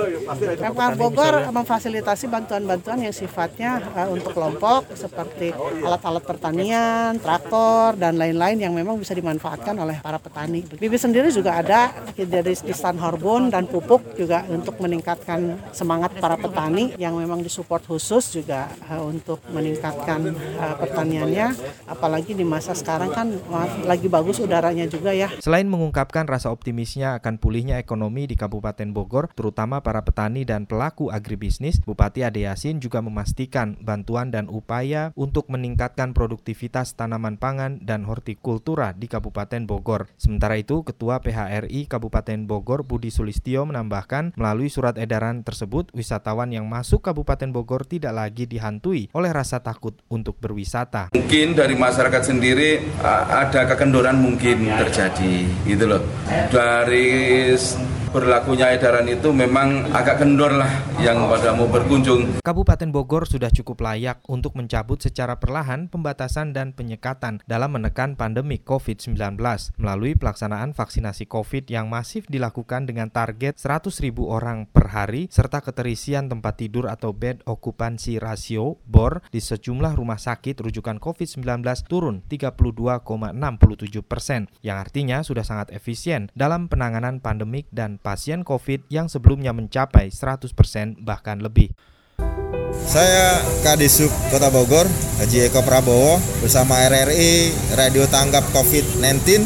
Pemkab 0.55 0.95
Bogor 0.95 1.35
memfasilitasi 1.51 2.31
bantuan-bantuan 2.31 3.03
yang 3.03 3.11
sifatnya 3.11 3.83
uh, 3.91 4.09
untuk 4.15 4.31
kelompok 4.31 4.95
seperti 4.95 5.51
alat-alat 5.83 6.23
pertanian, 6.23 7.19
traktor 7.19 7.99
dan 7.99 8.15
lain-lain 8.15 8.63
yang 8.63 8.71
memang 8.71 8.95
bisa 8.95 9.19
dimanfaatkan 9.19 9.75
oleh 9.75 9.99
para 9.99 10.23
petani. 10.23 10.63
Bibi 10.63 10.95
sendiri 10.95 11.35
juga 11.35 11.59
ada 11.59 11.91
dari 12.15 12.55
Stan 12.55 12.95
Horbon 12.95 13.51
dan 13.51 13.67
pupuk 13.67 14.15
juga 14.15 14.47
untuk 14.47 14.79
meningkatkan 14.79 15.59
semangat 15.75 16.15
para 16.23 16.39
petani 16.39 16.95
yang 16.95 17.19
memang 17.19 17.43
disupport 17.43 17.83
khusus 17.83 18.31
juga 18.31 18.71
uh, 18.87 19.03
untuk 19.03 19.43
meningkatkan 19.51 20.31
uh, 20.63 20.75
pertaniannya 20.79 21.51
apalagi 21.91 22.39
di 22.39 22.47
masa 22.47 22.77
sekarang 22.77 23.11
kan 23.11 23.27
lagi 23.83 24.07
bagus 24.07 24.39
udaranya 24.39 24.87
juga 24.87 25.11
ya. 25.11 25.33
Selain 25.41 25.67
mengungkapkan 25.67 26.29
rasa 26.29 26.53
optimisnya 26.53 27.19
akan 27.19 27.41
pulihnya 27.41 27.81
ekonomi 27.81 28.29
di 28.29 28.37
Kabupaten 28.37 28.84
Bogor, 28.93 29.31
terutama 29.33 29.81
para 29.81 30.03
petani 30.03 30.43
dan 30.43 30.67
pelaku 30.67 31.09
agribisnis, 31.09 31.79
Bupati 31.81 32.27
Ade 32.27 32.45
Yasin 32.45 32.83
juga 32.83 32.99
memastikan 33.01 33.79
bantuan 33.79 34.35
dan 34.35 34.51
upaya 34.51 35.15
untuk 35.15 35.47
meningkatkan 35.49 36.11
produktivitas 36.11 36.99
tanaman 36.99 37.39
pangan 37.39 37.79
dan 37.81 38.03
hortikultura 38.05 38.93
di 38.93 39.07
Kabupaten 39.07 39.65
Bogor. 39.65 40.11
Sementara 40.19 40.59
itu, 40.59 40.83
Ketua 40.83 41.23
PHRI 41.23 41.87
Kabupaten 41.87 42.51
Bogor 42.51 42.83
Budi 42.83 43.15
Sulistio 43.15 43.63
menambahkan 43.65 44.35
melalui 44.35 44.67
surat 44.67 44.99
edaran 44.99 45.47
tersebut, 45.47 45.95
wisatawan 45.95 46.51
yang 46.51 46.67
masuk 46.67 47.01
Kabupaten 47.07 47.55
Bogor 47.55 47.87
tidak 47.87 48.19
lagi 48.19 48.51
dihantui 48.51 49.09
oleh 49.15 49.31
rasa 49.31 49.63
takut 49.63 49.95
untuk 50.11 50.37
berwisata. 50.43 51.15
Mungkin 51.15 51.55
dari 51.55 51.79
masyarakat 51.79 52.23
sendiri 52.25 52.83
ada 53.05 53.69
kekendoran 53.69 54.17
mungkin 54.19 54.67
terjadi, 54.75 55.47
gitu 55.69 55.85
loh. 55.85 56.03
Dari 56.49 57.05
berlakunya 58.15 58.71
edaran 58.71 59.11
itu 59.11 59.35
memang 59.35 59.91
agak 59.91 60.23
kendor 60.23 60.55
lah 60.55 60.71
yang 61.03 61.27
pada 61.27 61.51
mau 61.51 61.67
berkunjung. 61.67 62.39
Kabupaten 62.47 62.95
Bogor 62.95 63.27
sudah 63.27 63.51
cukup 63.51 63.83
layak 63.83 64.23
untuk 64.31 64.55
mencabut 64.55 65.03
secara 65.03 65.43
perlahan 65.43 65.91
pembatasan 65.91 66.55
dan 66.55 66.71
penyekatan 66.71 67.43
dalam 67.51 67.75
menekan 67.75 68.15
pandemi 68.15 68.63
COVID-19 68.63 69.19
melalui 69.83 70.15
pelaksanaan 70.15 70.79
vaksinasi 70.79 71.27
COVID 71.27 71.67
yang 71.67 71.91
masif 71.91 72.31
dilakukan 72.31 72.87
dengan 72.87 73.11
target 73.11 73.59
100 73.59 73.91
ribu 74.07 74.31
orang 74.31 74.71
per 74.71 74.95
hari 74.95 75.27
serta 75.27 75.59
keterisian 75.59 76.31
tempat 76.31 76.63
tidur 76.63 76.87
atau 76.87 77.11
bed 77.11 77.43
occupancy 77.51 78.23
ratio 78.23 78.79
BOR 78.87 79.27
di 79.35 79.43
sejumlah 79.43 79.99
rumah 79.99 80.23
sakit 80.23 80.63
rujukan 80.63 81.03
COVID-19 81.03 81.43
turun 81.91 82.23
32,67 82.31 82.95
persen 84.07 84.47
yang 84.63 84.79
artinya 84.79 85.27
sudah 85.27 85.43
sangat 85.43 85.75
efisien 85.75 86.31
dalam 86.39 86.71
penanganan 86.71 87.19
pandemik 87.19 87.67
dan 87.75 87.99
pasien 88.05 88.45
COVID 88.45 88.93
yang 88.93 89.09
sebelumnya 89.09 89.57
mencapai 89.57 90.13
100% 90.13 91.01
bahkan 91.01 91.41
lebih. 91.41 91.73
Saya 92.85 93.41
Kadisub 93.65 94.13
Kota 94.29 94.53
Bogor, 94.53 94.85
Haji 95.17 95.49
Eko 95.49 95.65
Prabowo 95.65 96.21
bersama 96.45 96.85
RRI 96.85 97.57
Radio 97.81 98.05
Tanggap 98.05 98.45
COVID-19. 98.53 99.41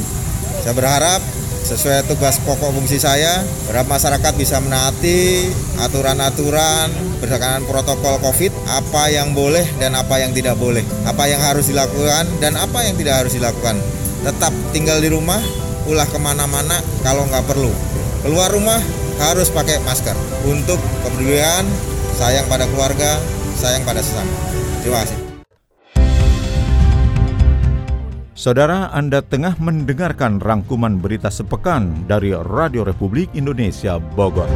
Saya 0.59 0.75
berharap 0.75 1.23
sesuai 1.63 2.09
tugas 2.11 2.43
pokok 2.43 2.75
fungsi 2.75 2.99
saya, 2.99 3.47
berharap 3.71 3.87
masyarakat 3.95 4.33
bisa 4.35 4.59
menaati 4.59 5.47
aturan-aturan 5.79 6.91
berdasarkan 7.23 7.63
protokol 7.69 8.19
COVID, 8.25 8.51
apa 8.75 9.13
yang 9.13 9.39
boleh 9.39 9.69
dan 9.79 9.95
apa 9.95 10.19
yang 10.19 10.35
tidak 10.35 10.59
boleh, 10.59 10.83
apa 11.07 11.31
yang 11.31 11.39
harus 11.39 11.71
dilakukan 11.71 12.27
dan 12.43 12.59
apa 12.59 12.83
yang 12.83 12.99
tidak 12.99 13.23
harus 13.23 13.39
dilakukan. 13.39 13.79
Tetap 14.27 14.51
tinggal 14.75 14.99
di 14.99 15.15
rumah, 15.15 15.39
ulah 15.87 16.09
ke 16.11 16.19
mana-mana 16.19 16.83
kalau 17.07 17.23
nggak 17.29 17.47
perlu. 17.47 17.98
Keluar 18.19 18.51
rumah 18.51 18.83
harus 19.23 19.47
pakai 19.47 19.79
masker 19.87 20.15
untuk 20.43 20.79
kepedulian, 21.07 21.63
sayang 22.19 22.47
pada 22.51 22.67
keluarga, 22.75 23.15
sayang 23.55 23.87
pada 23.87 24.03
sesama. 24.03 24.35
Terima 24.83 25.07
kasih. 25.07 25.19
Saudara, 28.39 28.91
Anda 28.95 29.19
tengah 29.23 29.59
mendengarkan 29.59 30.39
rangkuman 30.39 31.03
berita 31.03 31.27
sepekan 31.27 32.07
dari 32.07 32.31
Radio 32.35 32.87
Republik 32.87 33.31
Indonesia 33.35 33.99
Bogor. 33.99 34.47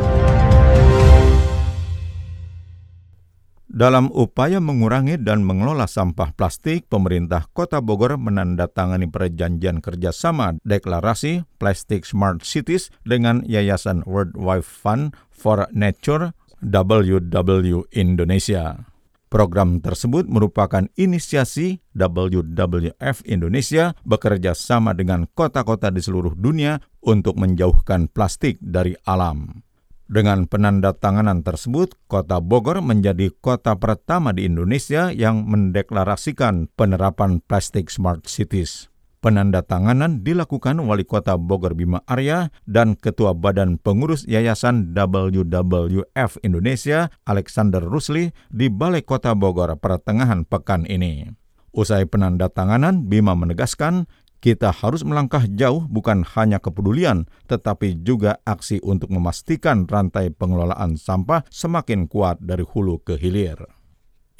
Dalam 3.72 4.12
upaya 4.12 4.60
mengurangi 4.60 5.16
dan 5.16 5.48
mengelola 5.48 5.88
sampah 5.88 6.36
plastik, 6.36 6.92
pemerintah 6.92 7.48
Kota 7.56 7.80
Bogor 7.80 8.20
menandatangani 8.20 9.08
perjanjian 9.08 9.80
kerjasama 9.80 10.60
deklarasi 10.60 11.48
Plastic 11.56 12.04
Smart 12.04 12.44
Cities 12.44 12.92
dengan 13.08 13.40
Yayasan 13.48 14.04
World 14.04 14.36
Wide 14.36 14.68
Fund 14.68 15.16
for 15.32 15.64
Nature 15.72 16.36
WW 16.60 17.88
Indonesia. 17.96 18.92
Program 19.32 19.80
tersebut 19.80 20.28
merupakan 20.28 20.84
inisiasi 20.92 21.80
WWF 21.96 23.24
Indonesia 23.24 23.96
bekerja 24.04 24.52
sama 24.52 24.92
dengan 24.92 25.24
kota-kota 25.32 25.88
di 25.88 26.04
seluruh 26.04 26.36
dunia 26.36 26.76
untuk 27.00 27.40
menjauhkan 27.40 28.12
plastik 28.12 28.60
dari 28.60 28.92
alam. 29.08 29.64
Dengan 30.12 30.44
penandatanganan 30.44 31.40
tersebut, 31.40 31.96
Kota 32.04 32.36
Bogor 32.44 32.84
menjadi 32.84 33.32
kota 33.32 33.72
pertama 33.80 34.36
di 34.36 34.44
Indonesia 34.44 35.08
yang 35.08 35.48
mendeklarasikan 35.48 36.68
penerapan 36.76 37.40
Plastic 37.40 37.88
Smart 37.88 38.28
Cities. 38.28 38.92
Penandatanganan 39.24 40.20
dilakukan 40.20 40.84
Wali 40.84 41.08
Kota 41.08 41.40
Bogor 41.40 41.72
Bima 41.72 42.04
Arya 42.04 42.52
dan 42.68 42.92
Ketua 42.92 43.32
Badan 43.32 43.80
Pengurus 43.80 44.28
Yayasan 44.28 44.92
WWF 44.92 46.36
Indonesia 46.44 47.08
Alexander 47.24 47.80
Rusli 47.80 48.36
di 48.52 48.68
Balai 48.68 49.00
Kota 49.00 49.32
Bogor 49.32 49.72
pertengahan 49.80 50.44
pekan 50.44 50.84
ini. 50.92 51.32
Usai 51.72 52.04
penandatanganan, 52.04 53.08
Bima 53.08 53.32
menegaskan 53.32 54.04
kita 54.42 54.74
harus 54.74 55.06
melangkah 55.06 55.46
jauh 55.46 55.86
bukan 55.86 56.26
hanya 56.34 56.58
kepedulian, 56.58 57.30
tetapi 57.46 58.02
juga 58.02 58.42
aksi 58.42 58.82
untuk 58.82 59.14
memastikan 59.14 59.86
rantai 59.86 60.34
pengelolaan 60.34 60.98
sampah 60.98 61.46
semakin 61.46 62.10
kuat 62.10 62.42
dari 62.42 62.66
hulu 62.66 62.98
ke 63.06 63.14
hilir. 63.14 63.62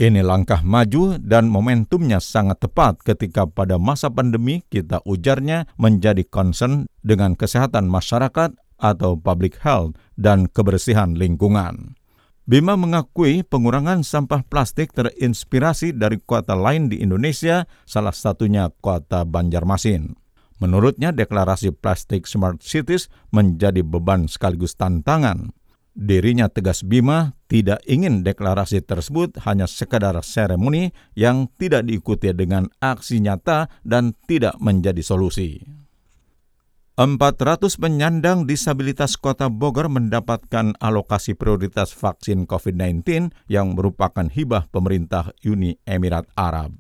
Ini 0.02 0.26
langkah 0.26 0.66
maju 0.66 1.23
dan 1.23 1.47
momentumnya 1.47 2.18
sangat 2.18 2.66
tepat 2.66 2.99
ketika 3.06 3.47
pada 3.47 3.78
masa 3.78 4.11
pandemi 4.11 4.66
kita 4.66 4.99
ujarnya 5.06 5.71
menjadi 5.78 6.26
concern 6.26 6.90
dengan 7.06 7.38
kesehatan 7.38 7.87
masyarakat 7.87 8.59
atau 8.82 9.14
public 9.14 9.62
health 9.62 9.94
dan 10.18 10.50
kebersihan 10.50 11.14
lingkungan. 11.14 11.94
Bima 12.42 12.75
mengakui 12.75 13.46
pengurangan 13.46 14.02
sampah 14.02 14.42
plastik 14.42 14.90
terinspirasi 14.90 15.94
dari 15.94 16.18
kota 16.18 16.58
lain 16.58 16.90
di 16.90 16.99
Indonesia, 16.99 17.70
salah 17.87 18.11
satunya 18.11 18.66
kota 18.82 19.22
Banjarmasin. 19.22 20.18
Menurutnya, 20.58 21.14
deklarasi 21.14 21.70
Plastic 21.75 22.26
Smart 22.26 22.62
Cities 22.62 23.11
menjadi 23.30 23.87
beban 23.87 24.26
sekaligus 24.26 24.75
tantangan. 24.75 25.54
Dirinya 25.94 26.50
tegas 26.50 26.82
Bima 26.82 27.34
tidak 27.46 27.78
ingin 27.87 28.26
deklarasi 28.26 28.82
tersebut 28.82 29.38
hanya 29.46 29.70
sekadar 29.70 30.18
seremoni 30.25 30.90
yang 31.14 31.46
tidak 31.58 31.87
diikuti 31.87 32.30
dengan 32.34 32.70
aksi 32.82 33.22
nyata 33.22 33.70
dan 33.87 34.18
tidak 34.26 34.58
menjadi 34.58 35.02
solusi. 35.04 35.81
400 36.92 37.80
penyandang 37.80 38.44
disabilitas 38.44 39.16
Kota 39.16 39.49
Bogor 39.49 39.88
mendapatkan 39.88 40.76
alokasi 40.76 41.32
prioritas 41.32 41.96
vaksin 41.96 42.44
COVID-19 42.44 43.32
yang 43.49 43.72
merupakan 43.72 44.28
hibah 44.28 44.68
pemerintah 44.68 45.32
Uni 45.40 45.80
Emirat 45.88 46.28
Arab. 46.37 46.76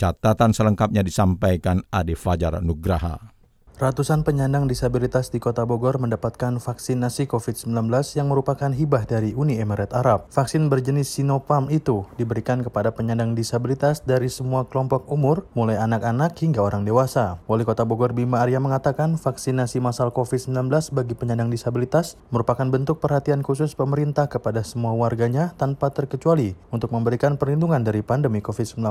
Catatan 0.00 0.56
selengkapnya 0.56 1.04
disampaikan 1.04 1.84
Ade 1.92 2.16
Fajar 2.16 2.56
Nugraha. 2.64 3.36
Ratusan 3.78 4.26
penyandang 4.26 4.66
disabilitas 4.66 5.30
di 5.30 5.38
Kota 5.38 5.62
Bogor 5.62 6.02
mendapatkan 6.02 6.58
vaksinasi 6.58 7.30
COVID-19 7.30 7.70
yang 8.18 8.26
merupakan 8.26 8.66
hibah 8.74 9.06
dari 9.06 9.38
Uni 9.38 9.62
Emirat 9.62 9.94
Arab. 9.94 10.26
Vaksin 10.34 10.66
berjenis 10.66 11.06
Sinopharm 11.14 11.70
itu 11.70 12.02
diberikan 12.18 12.66
kepada 12.66 12.90
penyandang 12.90 13.38
disabilitas 13.38 14.02
dari 14.02 14.34
semua 14.34 14.66
kelompok 14.66 15.06
umur, 15.06 15.46
mulai 15.54 15.78
anak-anak 15.78 16.34
hingga 16.42 16.58
orang 16.58 16.82
dewasa. 16.82 17.38
Wali 17.46 17.62
Kota 17.62 17.86
Bogor 17.86 18.10
Bima 18.18 18.42
Arya 18.42 18.58
mengatakan 18.58 19.14
vaksinasi 19.14 19.78
masal 19.78 20.10
COVID-19 20.10 20.74
bagi 20.90 21.14
penyandang 21.14 21.46
disabilitas 21.46 22.18
merupakan 22.34 22.66
bentuk 22.66 22.98
perhatian 22.98 23.46
khusus 23.46 23.78
pemerintah 23.78 24.26
kepada 24.26 24.66
semua 24.66 24.90
warganya 24.98 25.54
tanpa 25.54 25.94
terkecuali 25.94 26.58
untuk 26.74 26.90
memberikan 26.90 27.38
perlindungan 27.38 27.86
dari 27.86 28.02
pandemi 28.02 28.42
COVID-19. 28.42 28.82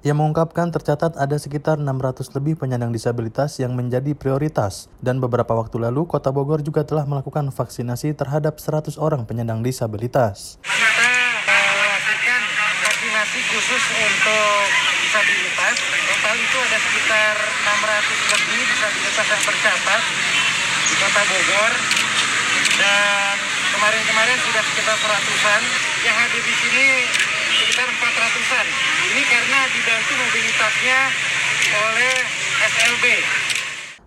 Ia 0.00 0.16
mengungkapkan 0.16 0.72
tercatat 0.72 1.12
ada 1.20 1.36
sekitar 1.36 1.76
600 1.76 2.32
lebih 2.32 2.56
penyandang 2.56 2.88
disabilitas 2.88 3.60
yang 3.60 3.76
menjadi 3.76 4.13
prioritas 4.16 4.88
dan 5.02 5.20
beberapa 5.20 5.52
waktu 5.52 5.76
lalu 5.76 6.08
Kota 6.08 6.32
Bogor 6.32 6.62
juga 6.62 6.86
telah 6.86 7.04
melakukan 7.04 7.50
vaksinasi 7.52 8.16
terhadap 8.16 8.56
100 8.62 8.96
orang 8.96 9.28
penyandang 9.28 9.60
disabilitas. 9.60 10.56
Melakukan 10.64 12.42
vaksinasi 12.82 13.38
khusus 13.52 13.84
untuk 13.98 14.64
disabilitas. 15.04 15.76
Total 15.84 16.36
itu 16.38 16.56
ada 16.58 16.78
sekitar 16.78 17.34
600 17.38 18.32
lebih 18.34 18.60
disabilitas 18.66 19.26
yang 19.30 19.42
tercatat 19.46 20.02
di 20.90 20.94
Kota 20.98 21.22
Bogor. 21.30 21.72
Dan 22.74 23.34
kemarin-kemarin 23.78 24.38
sudah 24.42 24.62
sekitar 24.66 24.96
seratusan. 24.98 25.60
Yang 26.02 26.16
hadir 26.18 26.42
di 26.42 26.54
sini 26.58 26.86
sekitar 27.62 27.88
400-an. 27.88 28.66
Ini 29.14 29.22
karena 29.22 29.60
dibantu 29.70 30.12
mobilitasnya 30.18 30.98
oleh 31.74 32.16
SLB. 32.64 33.04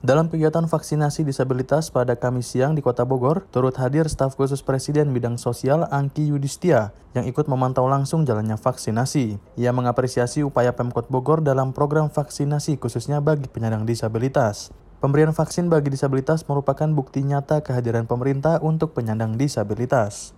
Dalam 0.05 0.29
kegiatan 0.29 0.69
vaksinasi 0.69 1.25
disabilitas 1.25 1.89
pada 1.89 2.13
Kamis 2.13 2.53
siang 2.53 2.77
di 2.77 2.85
Kota 2.85 3.01
Bogor, 3.01 3.49
turut 3.49 3.73
hadir 3.81 4.05
staf 4.05 4.37
khusus 4.37 4.61
Presiden 4.61 5.09
bidang 5.09 5.41
sosial 5.41 5.89
Angki 5.89 6.29
Yudhistia 6.29 6.93
yang 7.17 7.25
ikut 7.25 7.49
memantau 7.49 7.89
langsung 7.89 8.21
jalannya 8.21 8.61
vaksinasi. 8.61 9.41
Ia 9.57 9.73
mengapresiasi 9.73 10.45
upaya 10.45 10.77
Pemkot 10.77 11.09
Bogor 11.09 11.41
dalam 11.41 11.73
program 11.73 12.13
vaksinasi 12.13 12.77
khususnya 12.77 13.25
bagi 13.25 13.49
penyandang 13.49 13.89
disabilitas. 13.89 14.69
Pemberian 15.01 15.33
vaksin 15.33 15.65
bagi 15.65 15.89
disabilitas 15.89 16.45
merupakan 16.45 16.85
bukti 16.93 17.25
nyata 17.25 17.65
kehadiran 17.65 18.05
pemerintah 18.05 18.61
untuk 18.61 18.93
penyandang 18.93 19.33
disabilitas. 19.33 20.37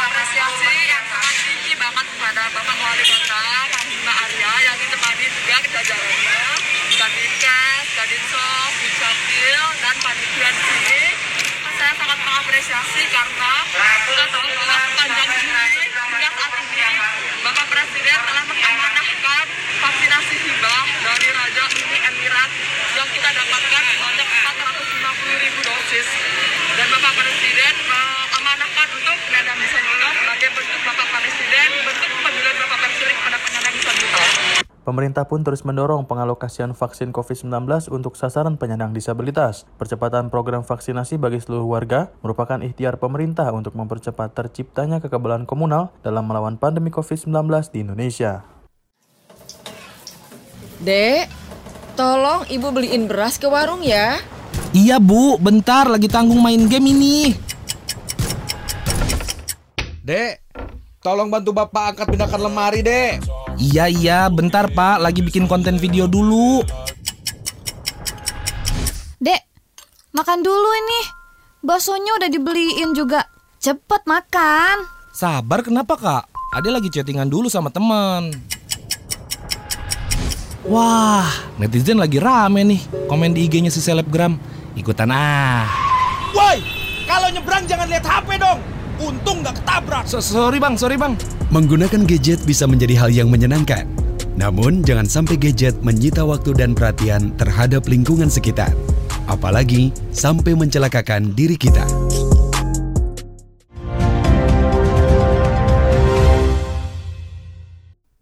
apresiasi 0.00 0.72
yang 0.88 1.04
sangat 1.12 1.36
tinggi 1.44 1.72
banget 1.76 2.06
kepada 2.08 2.42
Bapak 2.56 2.76
Wali 2.80 3.04
Kota, 3.04 3.42
Pak 3.68 3.82
Bima 3.84 4.12
Arya 4.16 4.52
yang 4.64 4.76
ditemani 4.80 5.26
juga 5.28 5.56
jajarannya, 5.76 6.40
Kadinkes, 6.98 7.86
Kadinsos, 7.96 8.72
Dukcapil, 8.76 9.62
dan 9.80 9.96
panitia 10.04 10.48
di 10.52 10.62
sini. 10.68 11.02
Saya 11.78 11.92
sangat 11.94 12.18
mengapresiasi 12.78 13.10
karena 13.10 13.52
kita 14.06 14.24
tahu 14.30 14.48
bahwa 14.54 14.76
sepanjang 14.86 15.30
Juli 15.34 15.82
hingga 15.98 16.30
saat 16.30 16.52
ini 16.62 16.86
Bapak 17.42 17.66
Presiden 17.74 18.18
telah 18.22 18.44
mengamanahkan 18.46 19.44
vaksinasi 19.82 20.36
hibah 20.46 20.84
dari 21.02 21.28
Raja 21.34 21.62
Uni 21.74 21.98
Emirat 21.98 22.50
yang 22.94 23.08
kita 23.10 23.28
dapatkan 23.34 23.82
sebanyak 23.82 24.28
450 24.30 25.42
ribu 25.42 25.60
dosis. 25.66 26.06
Dan 26.78 26.86
Bapak 26.94 27.12
Presiden 27.18 27.74
mengamanahkan 27.82 28.86
untuk 28.94 29.16
penyandang 29.26 29.58
disabilitas 29.58 30.14
sebagai 30.22 30.48
bentuk 30.54 30.80
Bapak 30.86 31.06
Presiden, 31.18 31.68
bentuk 31.82 32.10
penyuluhan 32.22 32.56
Bapak 32.62 32.78
Presiden 32.86 33.14
kepada 33.18 33.38
penyandang 33.42 33.74
disabilitas. 33.74 34.30
Pemerintah 34.98 35.30
pun 35.30 35.46
terus 35.46 35.62
mendorong 35.62 36.10
pengalokasian 36.10 36.74
vaksin 36.74 37.14
COVID-19 37.14 37.86
untuk 37.94 38.18
sasaran 38.18 38.58
penyandang 38.58 38.90
disabilitas. 38.90 39.62
Percepatan 39.78 40.26
program 40.26 40.66
vaksinasi 40.66 41.22
bagi 41.22 41.38
seluruh 41.38 41.70
warga 41.70 42.10
merupakan 42.18 42.58
ikhtiar 42.58 42.98
pemerintah 42.98 43.46
untuk 43.54 43.78
mempercepat 43.78 44.34
terciptanya 44.34 44.98
kekebalan 44.98 45.46
komunal 45.46 45.94
dalam 46.02 46.26
melawan 46.26 46.58
pandemi 46.58 46.90
COVID-19 46.90 47.30
di 47.70 47.86
Indonesia. 47.86 48.42
Dek, 50.82 51.30
tolong 51.94 52.50
ibu 52.50 52.66
beliin 52.74 53.06
beras 53.06 53.38
ke 53.38 53.46
warung 53.46 53.86
ya. 53.86 54.18
Iya 54.74 54.98
bu, 54.98 55.38
bentar 55.38 55.86
lagi 55.86 56.10
tanggung 56.10 56.42
main 56.42 56.66
game 56.66 56.90
ini. 56.90 57.38
Dek, 60.02 60.42
tolong 60.98 61.30
bantu 61.30 61.54
bapak 61.54 61.94
angkat 61.94 62.06
pindahkan 62.10 62.42
lemari, 62.42 62.82
dek. 62.82 63.37
Iya 63.58 63.90
iya, 63.90 64.20
bentar 64.30 64.70
pak, 64.70 65.02
lagi 65.02 65.18
bikin 65.18 65.50
konten 65.50 65.82
video 65.82 66.06
dulu. 66.06 66.62
Dek, 69.18 69.42
makan 70.14 70.46
dulu 70.46 70.70
ini. 70.78 71.00
Baksonya 71.66 72.22
udah 72.22 72.30
dibeliin 72.30 72.94
juga. 72.94 73.26
Cepet 73.58 74.06
makan. 74.06 74.86
Sabar 75.10 75.66
kenapa 75.66 75.98
kak? 75.98 76.24
Ade 76.54 76.70
lagi 76.70 76.86
chattingan 76.86 77.26
dulu 77.26 77.50
sama 77.50 77.74
teman. 77.74 78.30
Wah, 80.62 81.26
netizen 81.58 81.98
lagi 81.98 82.22
rame 82.22 82.62
nih 82.62 82.80
komen 83.10 83.34
di 83.34 83.50
IG-nya 83.50 83.74
si 83.74 83.82
selebgram. 83.82 84.38
Ikutan 84.78 85.10
ah. 85.10 85.66
Woi, 86.30 86.62
kalau 87.10 87.26
nyebrang 87.34 87.66
jangan 87.66 87.90
lihat 87.90 88.06
HP 88.06 88.38
dong. 88.38 88.77
Untung 88.98 89.46
nggak 89.46 89.62
ketabrak. 89.62 90.04
So, 90.10 90.18
sorry 90.18 90.58
bang, 90.58 90.74
sorry 90.74 90.98
bang. 90.98 91.14
Menggunakan 91.54 92.02
gadget 92.02 92.42
bisa 92.42 92.66
menjadi 92.66 92.98
hal 92.98 93.10
yang 93.14 93.30
menyenangkan. 93.30 93.86
Namun, 94.34 94.82
jangan 94.82 95.06
sampai 95.06 95.38
gadget 95.38 95.78
menyita 95.86 96.26
waktu 96.26 96.50
dan 96.58 96.74
perhatian 96.74 97.30
terhadap 97.38 97.86
lingkungan 97.86 98.26
sekitar. 98.26 98.74
Apalagi 99.30 99.94
sampai 100.10 100.58
mencelakakan 100.58 101.30
diri 101.38 101.54
kita. 101.54 101.86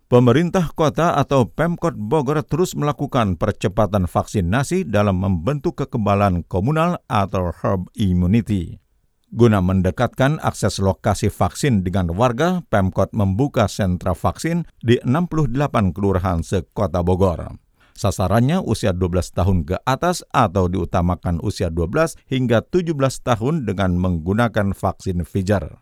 Pemerintah 0.06 0.70
kota 0.70 1.18
atau 1.18 1.50
Pemkot 1.50 1.98
Bogor 1.98 2.38
terus 2.46 2.78
melakukan 2.78 3.34
percepatan 3.34 4.06
vaksinasi 4.06 4.86
dalam 4.86 5.18
membentuk 5.18 5.82
kekebalan 5.82 6.46
komunal 6.46 7.02
atau 7.10 7.50
herd 7.50 7.90
immunity. 7.98 8.85
Guna 9.34 9.58
mendekatkan 9.58 10.38
akses 10.38 10.78
lokasi 10.78 11.34
vaksin 11.34 11.82
dengan 11.82 12.14
warga, 12.14 12.62
Pemkot 12.70 13.10
membuka 13.10 13.66
sentra 13.66 14.14
vaksin 14.14 14.62
di 14.78 15.02
68 15.02 15.90
kelurahan 15.90 16.46
sekota 16.46 17.02
Bogor. 17.02 17.58
Sasarannya 17.98 18.62
usia 18.62 18.94
12 18.94 19.34
tahun 19.34 19.58
ke 19.66 19.82
atas 19.82 20.22
atau 20.30 20.70
diutamakan 20.70 21.42
usia 21.42 21.74
12 21.74 22.14
hingga 22.30 22.62
17 22.62 22.94
tahun 23.26 23.66
dengan 23.66 23.98
menggunakan 23.98 24.76
vaksin 24.76 25.26
Pfizer. 25.26 25.80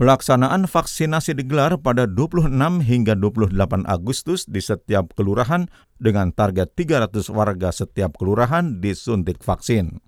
Pelaksanaan 0.00 0.64
vaksinasi 0.64 1.36
digelar 1.36 1.76
pada 1.76 2.08
26 2.08 2.48
hingga 2.88 3.12
28 3.12 3.84
Agustus 3.84 4.48
di 4.48 4.64
setiap 4.64 5.12
kelurahan 5.12 5.68
dengan 6.00 6.32
target 6.32 6.72
300 6.72 7.28
warga 7.28 7.68
setiap 7.68 8.16
kelurahan 8.16 8.80
disuntik 8.80 9.44
vaksin. 9.44 10.00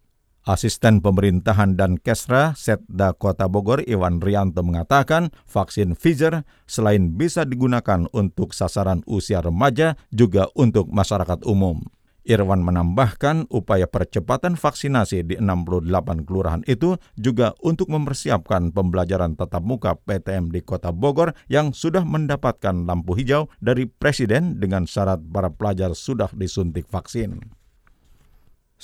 Asisten 0.45 1.01
Pemerintahan 1.01 1.73
dan 1.73 1.97
Kesra 1.97 2.53
Setda 2.53 3.17
Kota 3.17 3.49
Bogor 3.49 3.81
Iwan 3.89 4.21
Rianto 4.21 4.61
mengatakan 4.61 5.33
vaksin 5.49 5.97
Pfizer 5.97 6.45
selain 6.69 7.17
bisa 7.17 7.49
digunakan 7.49 8.05
untuk 8.13 8.53
sasaran 8.53 9.01
usia 9.09 9.41
remaja 9.41 9.97
juga 10.13 10.53
untuk 10.53 10.93
masyarakat 10.93 11.49
umum. 11.49 11.81
Irwan 12.29 12.61
menambahkan 12.61 13.49
upaya 13.49 13.89
percepatan 13.89 14.57
vaksinasi 14.61 15.25
di 15.25 15.41
68 15.41 16.29
kelurahan 16.29 16.61
itu 16.69 17.01
juga 17.17 17.57
untuk 17.65 17.89
mempersiapkan 17.89 18.69
pembelajaran 18.69 19.41
tatap 19.41 19.65
muka 19.65 19.97
PTM 19.97 20.53
di 20.53 20.61
Kota 20.61 20.93
Bogor 20.93 21.33
yang 21.49 21.73
sudah 21.73 22.05
mendapatkan 22.05 22.85
lampu 22.85 23.17
hijau 23.17 23.49
dari 23.65 23.89
Presiden 23.89 24.61
dengan 24.61 24.85
syarat 24.85 25.25
para 25.25 25.49
pelajar 25.49 25.97
sudah 25.97 26.29
disuntik 26.37 26.85
vaksin. 26.89 27.64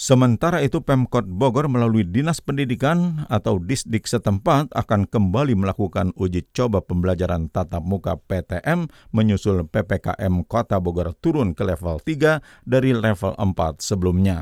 Sementara 0.00 0.64
itu 0.64 0.80
Pemkot 0.80 1.28
Bogor 1.28 1.68
melalui 1.68 2.08
Dinas 2.08 2.40
Pendidikan 2.40 3.28
atau 3.28 3.60
Disdik 3.60 4.08
setempat 4.08 4.72
akan 4.72 5.04
kembali 5.04 5.52
melakukan 5.52 6.16
uji 6.16 6.48
coba 6.56 6.80
pembelajaran 6.80 7.52
tatap 7.52 7.84
muka 7.84 8.16
PTM 8.16 8.88
menyusul 9.12 9.68
PPKM 9.68 10.48
Kota 10.48 10.80
Bogor 10.80 11.12
turun 11.20 11.52
ke 11.52 11.68
level 11.68 12.00
3 12.00 12.40
dari 12.64 12.96
level 12.96 13.36
4 13.36 13.52
sebelumnya. 13.84 14.40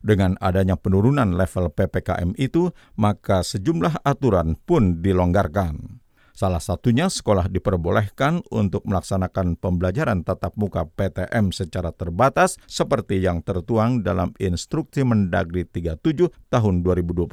Dengan 0.00 0.40
adanya 0.40 0.80
penurunan 0.80 1.36
level 1.36 1.68
PPKM 1.68 2.32
itu, 2.40 2.72
maka 2.96 3.44
sejumlah 3.44 4.08
aturan 4.08 4.56
pun 4.56 5.04
dilonggarkan. 5.04 6.00
Salah 6.38 6.62
satunya 6.62 7.10
sekolah 7.10 7.50
diperbolehkan 7.50 8.46
untuk 8.54 8.86
melaksanakan 8.86 9.58
pembelajaran 9.58 10.22
tatap 10.22 10.54
muka 10.54 10.86
PTM 10.86 11.50
secara 11.50 11.90
terbatas 11.90 12.62
seperti 12.70 13.18
yang 13.18 13.42
tertuang 13.42 14.06
dalam 14.06 14.30
Instruksi 14.38 15.02
Mendagri 15.02 15.66
37 15.66 15.98
tahun 16.46 16.86
2021. 16.86 17.26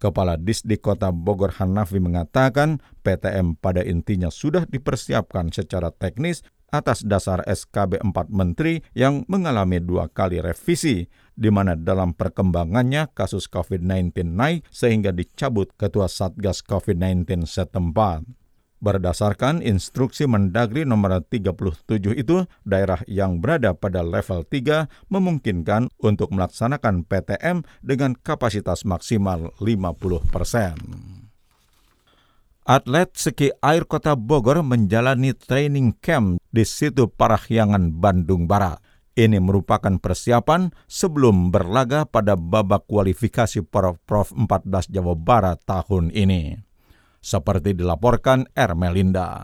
Kepala 0.00 0.40
Disdik 0.40 0.80
Kota 0.80 1.12
Bogor 1.12 1.52
Hanafi 1.52 2.00
mengatakan 2.00 2.80
PTM 3.04 3.60
pada 3.60 3.84
intinya 3.84 4.32
sudah 4.32 4.64
dipersiapkan 4.64 5.52
secara 5.52 5.92
teknis 5.92 6.40
atas 6.72 7.04
dasar 7.04 7.44
SKB 7.44 8.00
4 8.00 8.32
Menteri 8.32 8.80
yang 8.96 9.28
mengalami 9.28 9.78
dua 9.78 10.08
kali 10.08 10.40
revisi, 10.40 11.04
di 11.36 11.52
mana 11.52 11.76
dalam 11.76 12.16
perkembangannya 12.16 13.12
kasus 13.12 13.46
COVID-19 13.46 14.32
naik 14.32 14.64
sehingga 14.72 15.12
dicabut 15.12 15.70
Ketua 15.76 16.08
Satgas 16.08 16.64
COVID-19 16.64 17.44
setempat. 17.44 18.24
Berdasarkan 18.82 19.62
instruksi 19.62 20.26
Mendagri 20.26 20.82
nomor 20.82 21.22
37 21.22 22.18
itu, 22.18 22.42
daerah 22.66 22.98
yang 23.06 23.38
berada 23.38 23.78
pada 23.78 24.02
level 24.02 24.42
3 24.42 24.90
memungkinkan 25.06 25.86
untuk 26.02 26.34
melaksanakan 26.34 27.06
PTM 27.06 27.62
dengan 27.78 28.18
kapasitas 28.18 28.82
maksimal 28.82 29.54
50 29.62 30.34
persen. 30.34 30.74
Atlet 32.62 33.10
ski 33.18 33.50
air 33.58 33.82
kota 33.90 34.14
Bogor 34.14 34.62
menjalani 34.62 35.34
training 35.34 35.98
camp 35.98 36.38
di 36.54 36.62
situ 36.62 37.10
Parahyangan, 37.10 37.90
Bandung 37.90 38.46
Barat. 38.46 38.78
Ini 39.18 39.42
merupakan 39.42 39.98
persiapan 39.98 40.70
sebelum 40.86 41.50
berlaga 41.50 42.06
pada 42.06 42.38
babak 42.38 42.86
kualifikasi 42.86 43.66
Prof 43.66 44.30
14 44.30 44.94
Jawa 44.94 45.18
Barat 45.18 45.58
tahun 45.66 46.14
ini. 46.14 46.54
Seperti 47.18 47.74
dilaporkan 47.74 48.46
Ermelinda. 48.54 49.42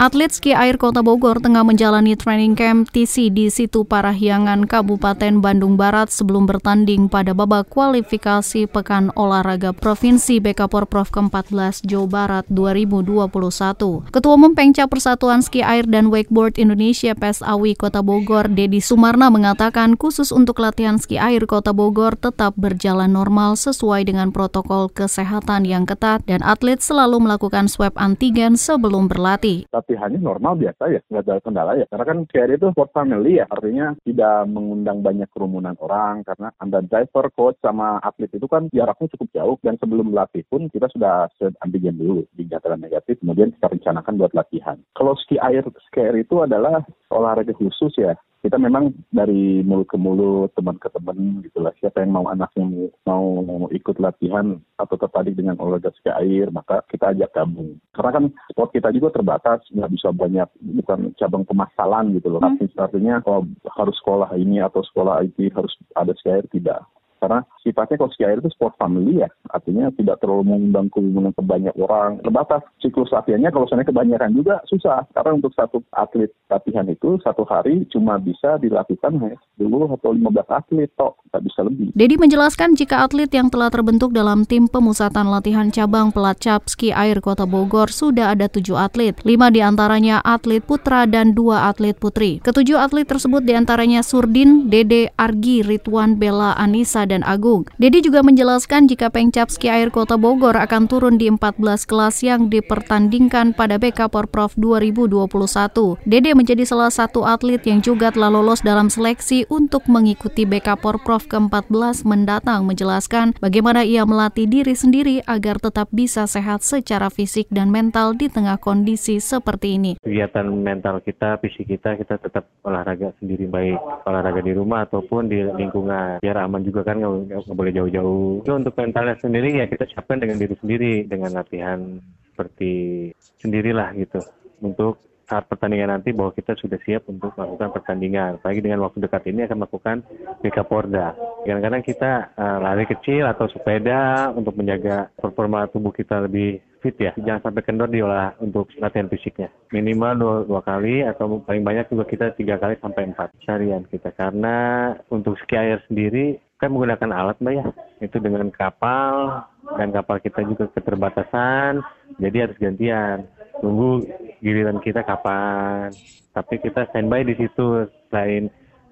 Atlet 0.00 0.32
ski 0.32 0.56
air 0.56 0.80
Kota 0.80 1.04
Bogor 1.04 1.44
tengah 1.44 1.60
menjalani 1.60 2.16
training 2.16 2.56
camp 2.56 2.88
TC 2.88 3.28
di 3.28 3.52
situ 3.52 3.84
Parahyangan, 3.84 4.64
Kabupaten 4.64 5.44
Bandung 5.44 5.76
Barat 5.76 6.08
sebelum 6.08 6.48
bertanding 6.48 7.12
pada 7.12 7.36
babak 7.36 7.68
kualifikasi 7.68 8.64
Pekan 8.64 9.12
Olahraga 9.12 9.76
Provinsi 9.76 10.40
BK 10.40 10.72
Prof 10.72 11.12
ke-14 11.12 11.84
Jawa 11.84 12.08
Barat 12.08 12.44
2021. 12.48 14.08
Ketua 14.08 14.32
Umum 14.32 14.56
Pengca 14.56 14.88
Persatuan 14.88 15.44
Ski 15.44 15.60
Air 15.60 15.84
dan 15.84 16.08
Wakeboard 16.08 16.56
Indonesia 16.56 17.12
PSAWI 17.12 17.76
Kota 17.76 18.00
Bogor, 18.00 18.48
Dedi 18.48 18.80
Sumarna 18.80 19.28
mengatakan 19.28 20.00
khusus 20.00 20.32
untuk 20.32 20.64
latihan 20.64 20.96
ski 20.96 21.20
air 21.20 21.44
Kota 21.44 21.76
Bogor 21.76 22.16
tetap 22.16 22.56
berjalan 22.56 23.12
normal 23.12 23.52
sesuai 23.60 24.08
dengan 24.08 24.32
protokol 24.32 24.88
kesehatan 24.88 25.68
yang 25.68 25.84
ketat 25.84 26.24
dan 26.24 26.40
atlet 26.40 26.80
selalu 26.80 27.20
melakukan 27.20 27.68
swab 27.68 27.92
antigen 28.00 28.56
sebelum 28.56 29.04
berlatih 29.04 29.68
latihannya 29.90 30.22
normal 30.22 30.54
biasa 30.54 30.82
ya, 30.86 31.00
nggak 31.10 31.24
ada 31.26 31.34
kendala 31.42 31.72
ya. 31.74 31.86
Karena 31.90 32.06
kan 32.06 32.18
CRI 32.30 32.54
itu 32.54 32.70
sport 32.70 32.94
family 32.94 33.42
ya, 33.42 33.46
artinya 33.50 33.98
tidak 34.06 34.46
mengundang 34.46 35.02
banyak 35.02 35.26
kerumunan 35.34 35.74
orang 35.82 36.22
karena 36.22 36.54
anda 36.62 36.78
driver, 36.86 37.26
coach, 37.34 37.58
sama 37.58 37.98
atlet 38.06 38.30
itu 38.30 38.46
kan 38.46 38.70
jaraknya 38.70 39.10
cukup 39.18 39.28
jauh 39.34 39.56
dan 39.66 39.74
sebelum 39.82 40.14
melatih 40.14 40.46
pun 40.46 40.70
kita 40.70 40.86
sudah 40.94 41.26
swab 41.34 41.58
antigen 41.66 41.98
dulu 41.98 42.22
dinyatakan 42.38 42.78
negatif, 42.78 43.18
kemudian 43.18 43.50
kita 43.58 43.66
rencanakan 43.66 44.14
buat 44.14 44.32
latihan. 44.38 44.78
Kalau 44.94 45.18
ski 45.18 45.42
air, 45.42 45.66
ski 45.90 45.98
air 46.06 46.14
itu 46.22 46.38
adalah 46.38 46.86
olahraga 47.10 47.50
khusus 47.58 47.90
ya, 47.98 48.14
kita 48.40 48.56
memang 48.56 48.96
dari 49.12 49.60
mulut 49.60 49.84
ke 49.84 50.00
mulut, 50.00 50.48
teman 50.56 50.80
ke 50.80 50.88
teman 50.88 51.44
gitu 51.44 51.60
lah. 51.60 51.76
Siapa 51.76 52.00
yang 52.00 52.16
mau 52.16 52.24
anaknya 52.32 52.64
mau, 53.04 53.44
mau 53.44 53.68
ikut 53.68 54.00
latihan 54.00 54.56
atau 54.80 54.96
tertarik 54.96 55.36
dengan 55.36 55.60
olahraga 55.60 55.92
ski 55.92 56.08
air, 56.08 56.48
maka 56.48 56.80
kita 56.88 57.12
ajak 57.12 57.36
gabung. 57.36 57.76
Karena 57.92 58.10
kan 58.16 58.24
sport 58.48 58.72
kita 58.72 58.88
juga 58.96 59.12
terbatas, 59.12 59.60
nggak 59.68 59.92
bisa 59.92 60.08
banyak, 60.16 60.48
bukan 60.80 61.12
cabang 61.20 61.44
pemasalan 61.44 62.16
gitu 62.16 62.32
loh. 62.32 62.40
Hmm. 62.40 62.56
Artinya 62.80 63.20
kalau 63.20 63.44
harus 63.76 63.96
sekolah 64.00 64.32
ini 64.40 64.64
atau 64.64 64.80
sekolah 64.80 65.20
IT 65.28 65.52
harus 65.52 65.76
ada 65.92 66.16
ski 66.16 66.32
air, 66.32 66.46
tidak. 66.48 66.80
Karena 67.20 67.44
sifatnya 67.60 68.00
kalau 68.00 68.10
ski 68.16 68.24
air 68.24 68.40
itu 68.40 68.48
sport 68.48 68.74
family 68.80 69.20
ya, 69.20 69.28
artinya 69.52 69.92
tidak 69.92 70.24
terlalu 70.24 70.48
mengundang 70.48 70.88
kerumunan 70.88 71.36
ke 71.36 71.42
banyak 71.44 71.74
orang. 71.76 72.16
Terbatas 72.24 72.64
siklus 72.80 73.12
latihannya 73.12 73.52
kalau 73.52 73.68
sebenarnya 73.68 73.92
kebanyakan 73.92 74.30
juga 74.32 74.56
susah. 74.64 75.04
Karena 75.12 75.36
untuk 75.36 75.52
satu 75.52 75.84
atlet 75.92 76.32
latihan 76.48 76.88
itu 76.88 77.20
satu 77.20 77.44
hari 77.44 77.84
cuma 77.92 78.16
bisa 78.16 78.56
dilakukan 78.56 79.20
ya, 79.20 79.36
10 79.60 79.68
atau 80.00 80.10
15 80.16 80.48
atlet 80.48 80.88
tok, 80.96 81.20
tak 81.28 81.44
bisa 81.44 81.60
lebih. 81.60 81.92
Dedi 81.92 82.16
menjelaskan 82.16 82.72
jika 82.72 83.04
atlet 83.04 83.28
yang 83.28 83.52
telah 83.52 83.68
terbentuk 83.68 84.16
dalam 84.16 84.48
tim 84.48 84.64
pemusatan 84.64 85.28
latihan 85.28 85.68
cabang 85.68 86.08
pelacap 86.08 86.64
ski 86.72 86.96
air 86.96 87.20
Kota 87.20 87.44
Bogor 87.44 87.92
sudah 87.92 88.32
ada 88.32 88.48
tujuh 88.48 88.80
atlet, 88.80 89.12
lima 89.28 89.52
di 89.52 89.60
antaranya 89.60 90.24
atlet 90.24 90.64
putra 90.64 91.04
dan 91.04 91.36
dua 91.36 91.68
atlet 91.68 91.92
putri. 91.92 92.40
Ketujuh 92.40 92.80
atlet 92.80 93.04
tersebut 93.04 93.44
di 93.44 93.52
antaranya 93.52 94.00
Surdin, 94.00 94.72
Dede, 94.72 95.12
Argi, 95.18 95.60
Ridwan, 95.60 96.16
Bella, 96.16 96.56
Anissa, 96.56 97.09
dan 97.10 97.26
Agung. 97.26 97.66
Dedi 97.82 98.06
juga 98.06 98.22
menjelaskan 98.22 98.86
jika 98.86 99.10
Pengcap 99.10 99.50
Ski 99.50 99.66
Air 99.66 99.90
Kota 99.90 100.14
Bogor 100.14 100.54
akan 100.54 100.86
turun 100.86 101.18
di 101.18 101.26
14 101.26 101.58
kelas 101.82 102.22
yang 102.22 102.46
dipertandingkan 102.46 103.58
pada 103.58 103.82
BK 103.82 104.06
Porprov 104.06 104.54
2021. 104.54 105.98
Dede 106.06 106.30
menjadi 106.38 106.62
salah 106.62 106.94
satu 106.94 107.26
atlet 107.26 107.58
yang 107.66 107.82
juga 107.82 108.14
telah 108.14 108.30
lolos 108.30 108.62
dalam 108.62 108.86
seleksi 108.86 109.50
untuk 109.50 109.90
mengikuti 109.90 110.46
BK 110.46 110.78
Porprov 110.78 111.26
ke-14 111.26 112.06
mendatang 112.06 112.62
menjelaskan 112.70 113.34
bagaimana 113.42 113.82
ia 113.82 114.06
melatih 114.06 114.46
diri 114.46 114.78
sendiri 114.78 115.26
agar 115.26 115.58
tetap 115.58 115.90
bisa 115.90 116.30
sehat 116.30 116.62
secara 116.62 117.10
fisik 117.10 117.50
dan 117.50 117.74
mental 117.74 118.14
di 118.14 118.30
tengah 118.30 118.60
kondisi 118.62 119.18
seperti 119.18 119.80
ini. 119.80 119.92
Kegiatan 119.98 120.46
mental 120.46 121.02
kita, 121.02 121.40
fisik 121.42 121.66
kita, 121.66 121.98
kita 121.98 122.20
tetap 122.20 122.46
olahraga 122.62 123.10
sendiri 123.18 123.48
baik 123.48 123.80
olahraga 124.04 124.44
di 124.44 124.52
rumah 124.52 124.84
ataupun 124.84 125.32
di 125.32 125.40
lingkungan 125.42 126.20
biar 126.20 126.36
aman 126.44 126.62
juga 126.62 126.84
kan 126.84 126.99
nggak 127.00 127.56
boleh 127.56 127.72
jauh-jauh. 127.72 128.44
Itu 128.44 128.52
untuk 128.52 128.74
mentalnya 128.76 129.16
sendiri 129.18 129.60
ya 129.60 129.66
kita 129.66 129.88
siapkan 129.88 130.20
dengan 130.20 130.36
diri 130.36 130.54
sendiri 130.60 130.92
dengan 131.08 131.32
latihan 131.32 132.00
seperti 132.30 133.08
sendirilah 133.40 133.92
gitu 133.96 134.20
untuk 134.60 135.00
saat 135.30 135.46
pertandingan 135.46 135.94
nanti 135.94 136.10
bahwa 136.10 136.34
kita 136.34 136.58
sudah 136.58 136.74
siap 136.82 137.06
untuk 137.06 137.30
melakukan 137.38 137.70
pertandingan. 137.70 138.42
Apalagi 138.42 138.66
dengan 138.66 138.82
waktu 138.82 138.98
dekat 139.06 139.22
ini 139.30 139.46
akan 139.46 139.62
melakukan 139.62 139.96
BK 140.42 140.58
Porda. 140.66 141.14
Kadang-kadang 141.46 141.82
kita 141.86 142.34
uh, 142.34 142.58
lari 142.58 142.84
kecil 142.90 143.30
atau 143.30 143.46
sepeda 143.46 144.34
untuk 144.34 144.58
menjaga 144.58 145.06
performa 145.14 145.70
tubuh 145.70 145.94
kita 145.94 146.26
lebih 146.26 146.58
fit 146.82 146.98
ya. 146.98 147.14
Jangan 147.14 147.46
sampai 147.46 147.62
kendor 147.62 147.86
diolah 147.86 148.34
untuk 148.42 148.66
latihan 148.82 149.06
fisiknya. 149.06 149.54
Minimal 149.70 150.12
dua, 150.18 150.34
dua 150.50 150.60
kali 150.66 151.06
atau 151.06 151.38
paling 151.46 151.62
banyak 151.62 151.86
juga 151.94 152.04
kita 152.10 152.34
tiga 152.34 152.58
kali 152.58 152.74
sampai 152.82 153.14
empat 153.14 153.30
seharian 153.46 153.86
kita. 153.86 154.10
Karena 154.10 154.90
untuk 155.14 155.38
ski 155.38 155.54
air 155.54 155.78
sendiri 155.86 156.42
kan 156.60 156.68
menggunakan 156.70 157.10
alat 157.10 157.36
mbak 157.40 157.54
ya. 157.56 157.64
Itu 158.04 158.20
dengan 158.20 158.52
kapal 158.52 159.48
dan 159.80 159.88
kapal 159.90 160.20
kita 160.20 160.44
juga 160.44 160.68
keterbatasan. 160.76 161.80
Jadi 162.20 162.36
harus 162.36 162.56
gantian 162.60 163.24
tunggu 163.60 164.04
giliran 164.40 164.80
kita 164.80 165.04
kapan 165.04 165.92
tapi 166.30 166.62
kita 166.62 166.86
standby 166.90 167.26
di 167.26 167.34
situ 167.36 167.90
selain 168.08 168.48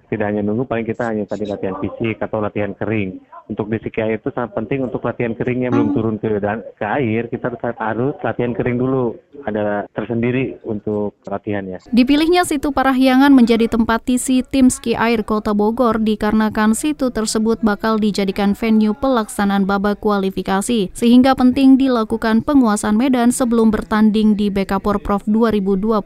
tidak 0.09 0.33
hanya 0.33 0.41
nunggu 0.41 0.65
paling 0.65 0.89
kita 0.89 1.13
hanya 1.13 1.25
tadi 1.29 1.45
latihan 1.45 1.77
fisik 1.79 2.17
atau 2.21 2.41
latihan 2.41 2.73
kering. 2.73 3.21
Untuk 3.49 3.73
di 3.73 3.81
air 3.81 4.21
itu 4.21 4.29
sangat 4.33 4.53
penting 4.53 4.85
untuk 4.85 5.01
latihan 5.09 5.33
keringnya 5.33 5.73
belum 5.73 5.97
turun 5.97 6.17
ke 6.21 6.37
dan 6.37 6.61
ke 6.77 6.85
air 6.85 7.33
kita 7.33 7.49
harus 7.81 8.13
latihan 8.21 8.53
kering 8.53 8.77
dulu. 8.77 9.17
Ada 9.49 9.89
tersendiri 9.93 10.61
untuk 10.69 11.17
latihannya. 11.25 11.81
Dipilihnya 11.89 12.45
situ 12.45 12.69
Parahyangan 12.69 13.33
menjadi 13.33 13.65
tempat 13.69 14.05
tisi 14.05 14.45
tim 14.45 14.69
ski 14.69 14.93
air 14.93 15.25
Kota 15.25 15.57
Bogor 15.57 15.97
dikarenakan 16.01 16.77
situ 16.77 17.09
tersebut 17.09 17.65
bakal 17.65 17.97
dijadikan 17.97 18.53
venue 18.53 18.93
pelaksanaan 18.93 19.65
babak 19.65 20.01
kualifikasi 20.05 20.93
sehingga 20.93 21.33
penting 21.33 21.81
dilakukan 21.81 22.45
penguasaan 22.45 23.01
medan 23.01 23.33
sebelum 23.33 23.73
bertanding 23.73 24.37
di 24.37 24.53
BK 24.53 24.81
Porprov 24.85 25.25
2021 25.25 26.05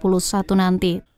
nanti 0.55 1.12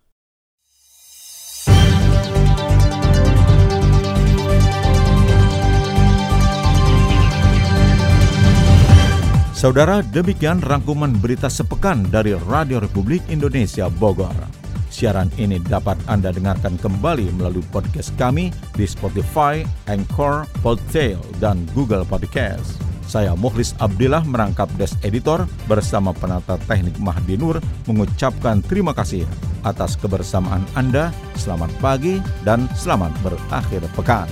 Saudara, 9.64 10.04
demikian 10.04 10.60
rangkuman 10.60 11.08
berita 11.24 11.48
sepekan 11.48 12.04
dari 12.12 12.36
Radio 12.52 12.84
Republik 12.84 13.24
Indonesia 13.32 13.88
Bogor. 13.88 14.36
Siaran 14.92 15.32
ini 15.40 15.56
dapat 15.56 15.96
Anda 16.04 16.36
dengarkan 16.36 16.76
kembali 16.76 17.32
melalui 17.32 17.64
podcast 17.72 18.12
kami 18.20 18.52
di 18.76 18.84
Spotify, 18.84 19.64
Anchor, 19.88 20.44
Podtail, 20.60 21.16
dan 21.40 21.64
Google 21.72 22.04
Podcast. 22.04 22.76
Saya 23.08 23.32
Muhlis 23.32 23.72
Abdillah 23.80 24.28
merangkap 24.28 24.68
Des 24.76 24.92
Editor 25.00 25.48
bersama 25.64 26.12
penata 26.12 26.60
teknik 26.68 27.00
Mahdi 27.00 27.40
Nur 27.40 27.56
mengucapkan 27.88 28.60
terima 28.60 28.92
kasih 28.92 29.24
atas 29.64 29.96
kebersamaan 29.96 30.60
Anda. 30.76 31.08
Selamat 31.40 31.72
pagi 31.80 32.20
dan 32.44 32.68
selamat 32.76 33.16
berakhir 33.24 33.80
pekan. 33.96 34.28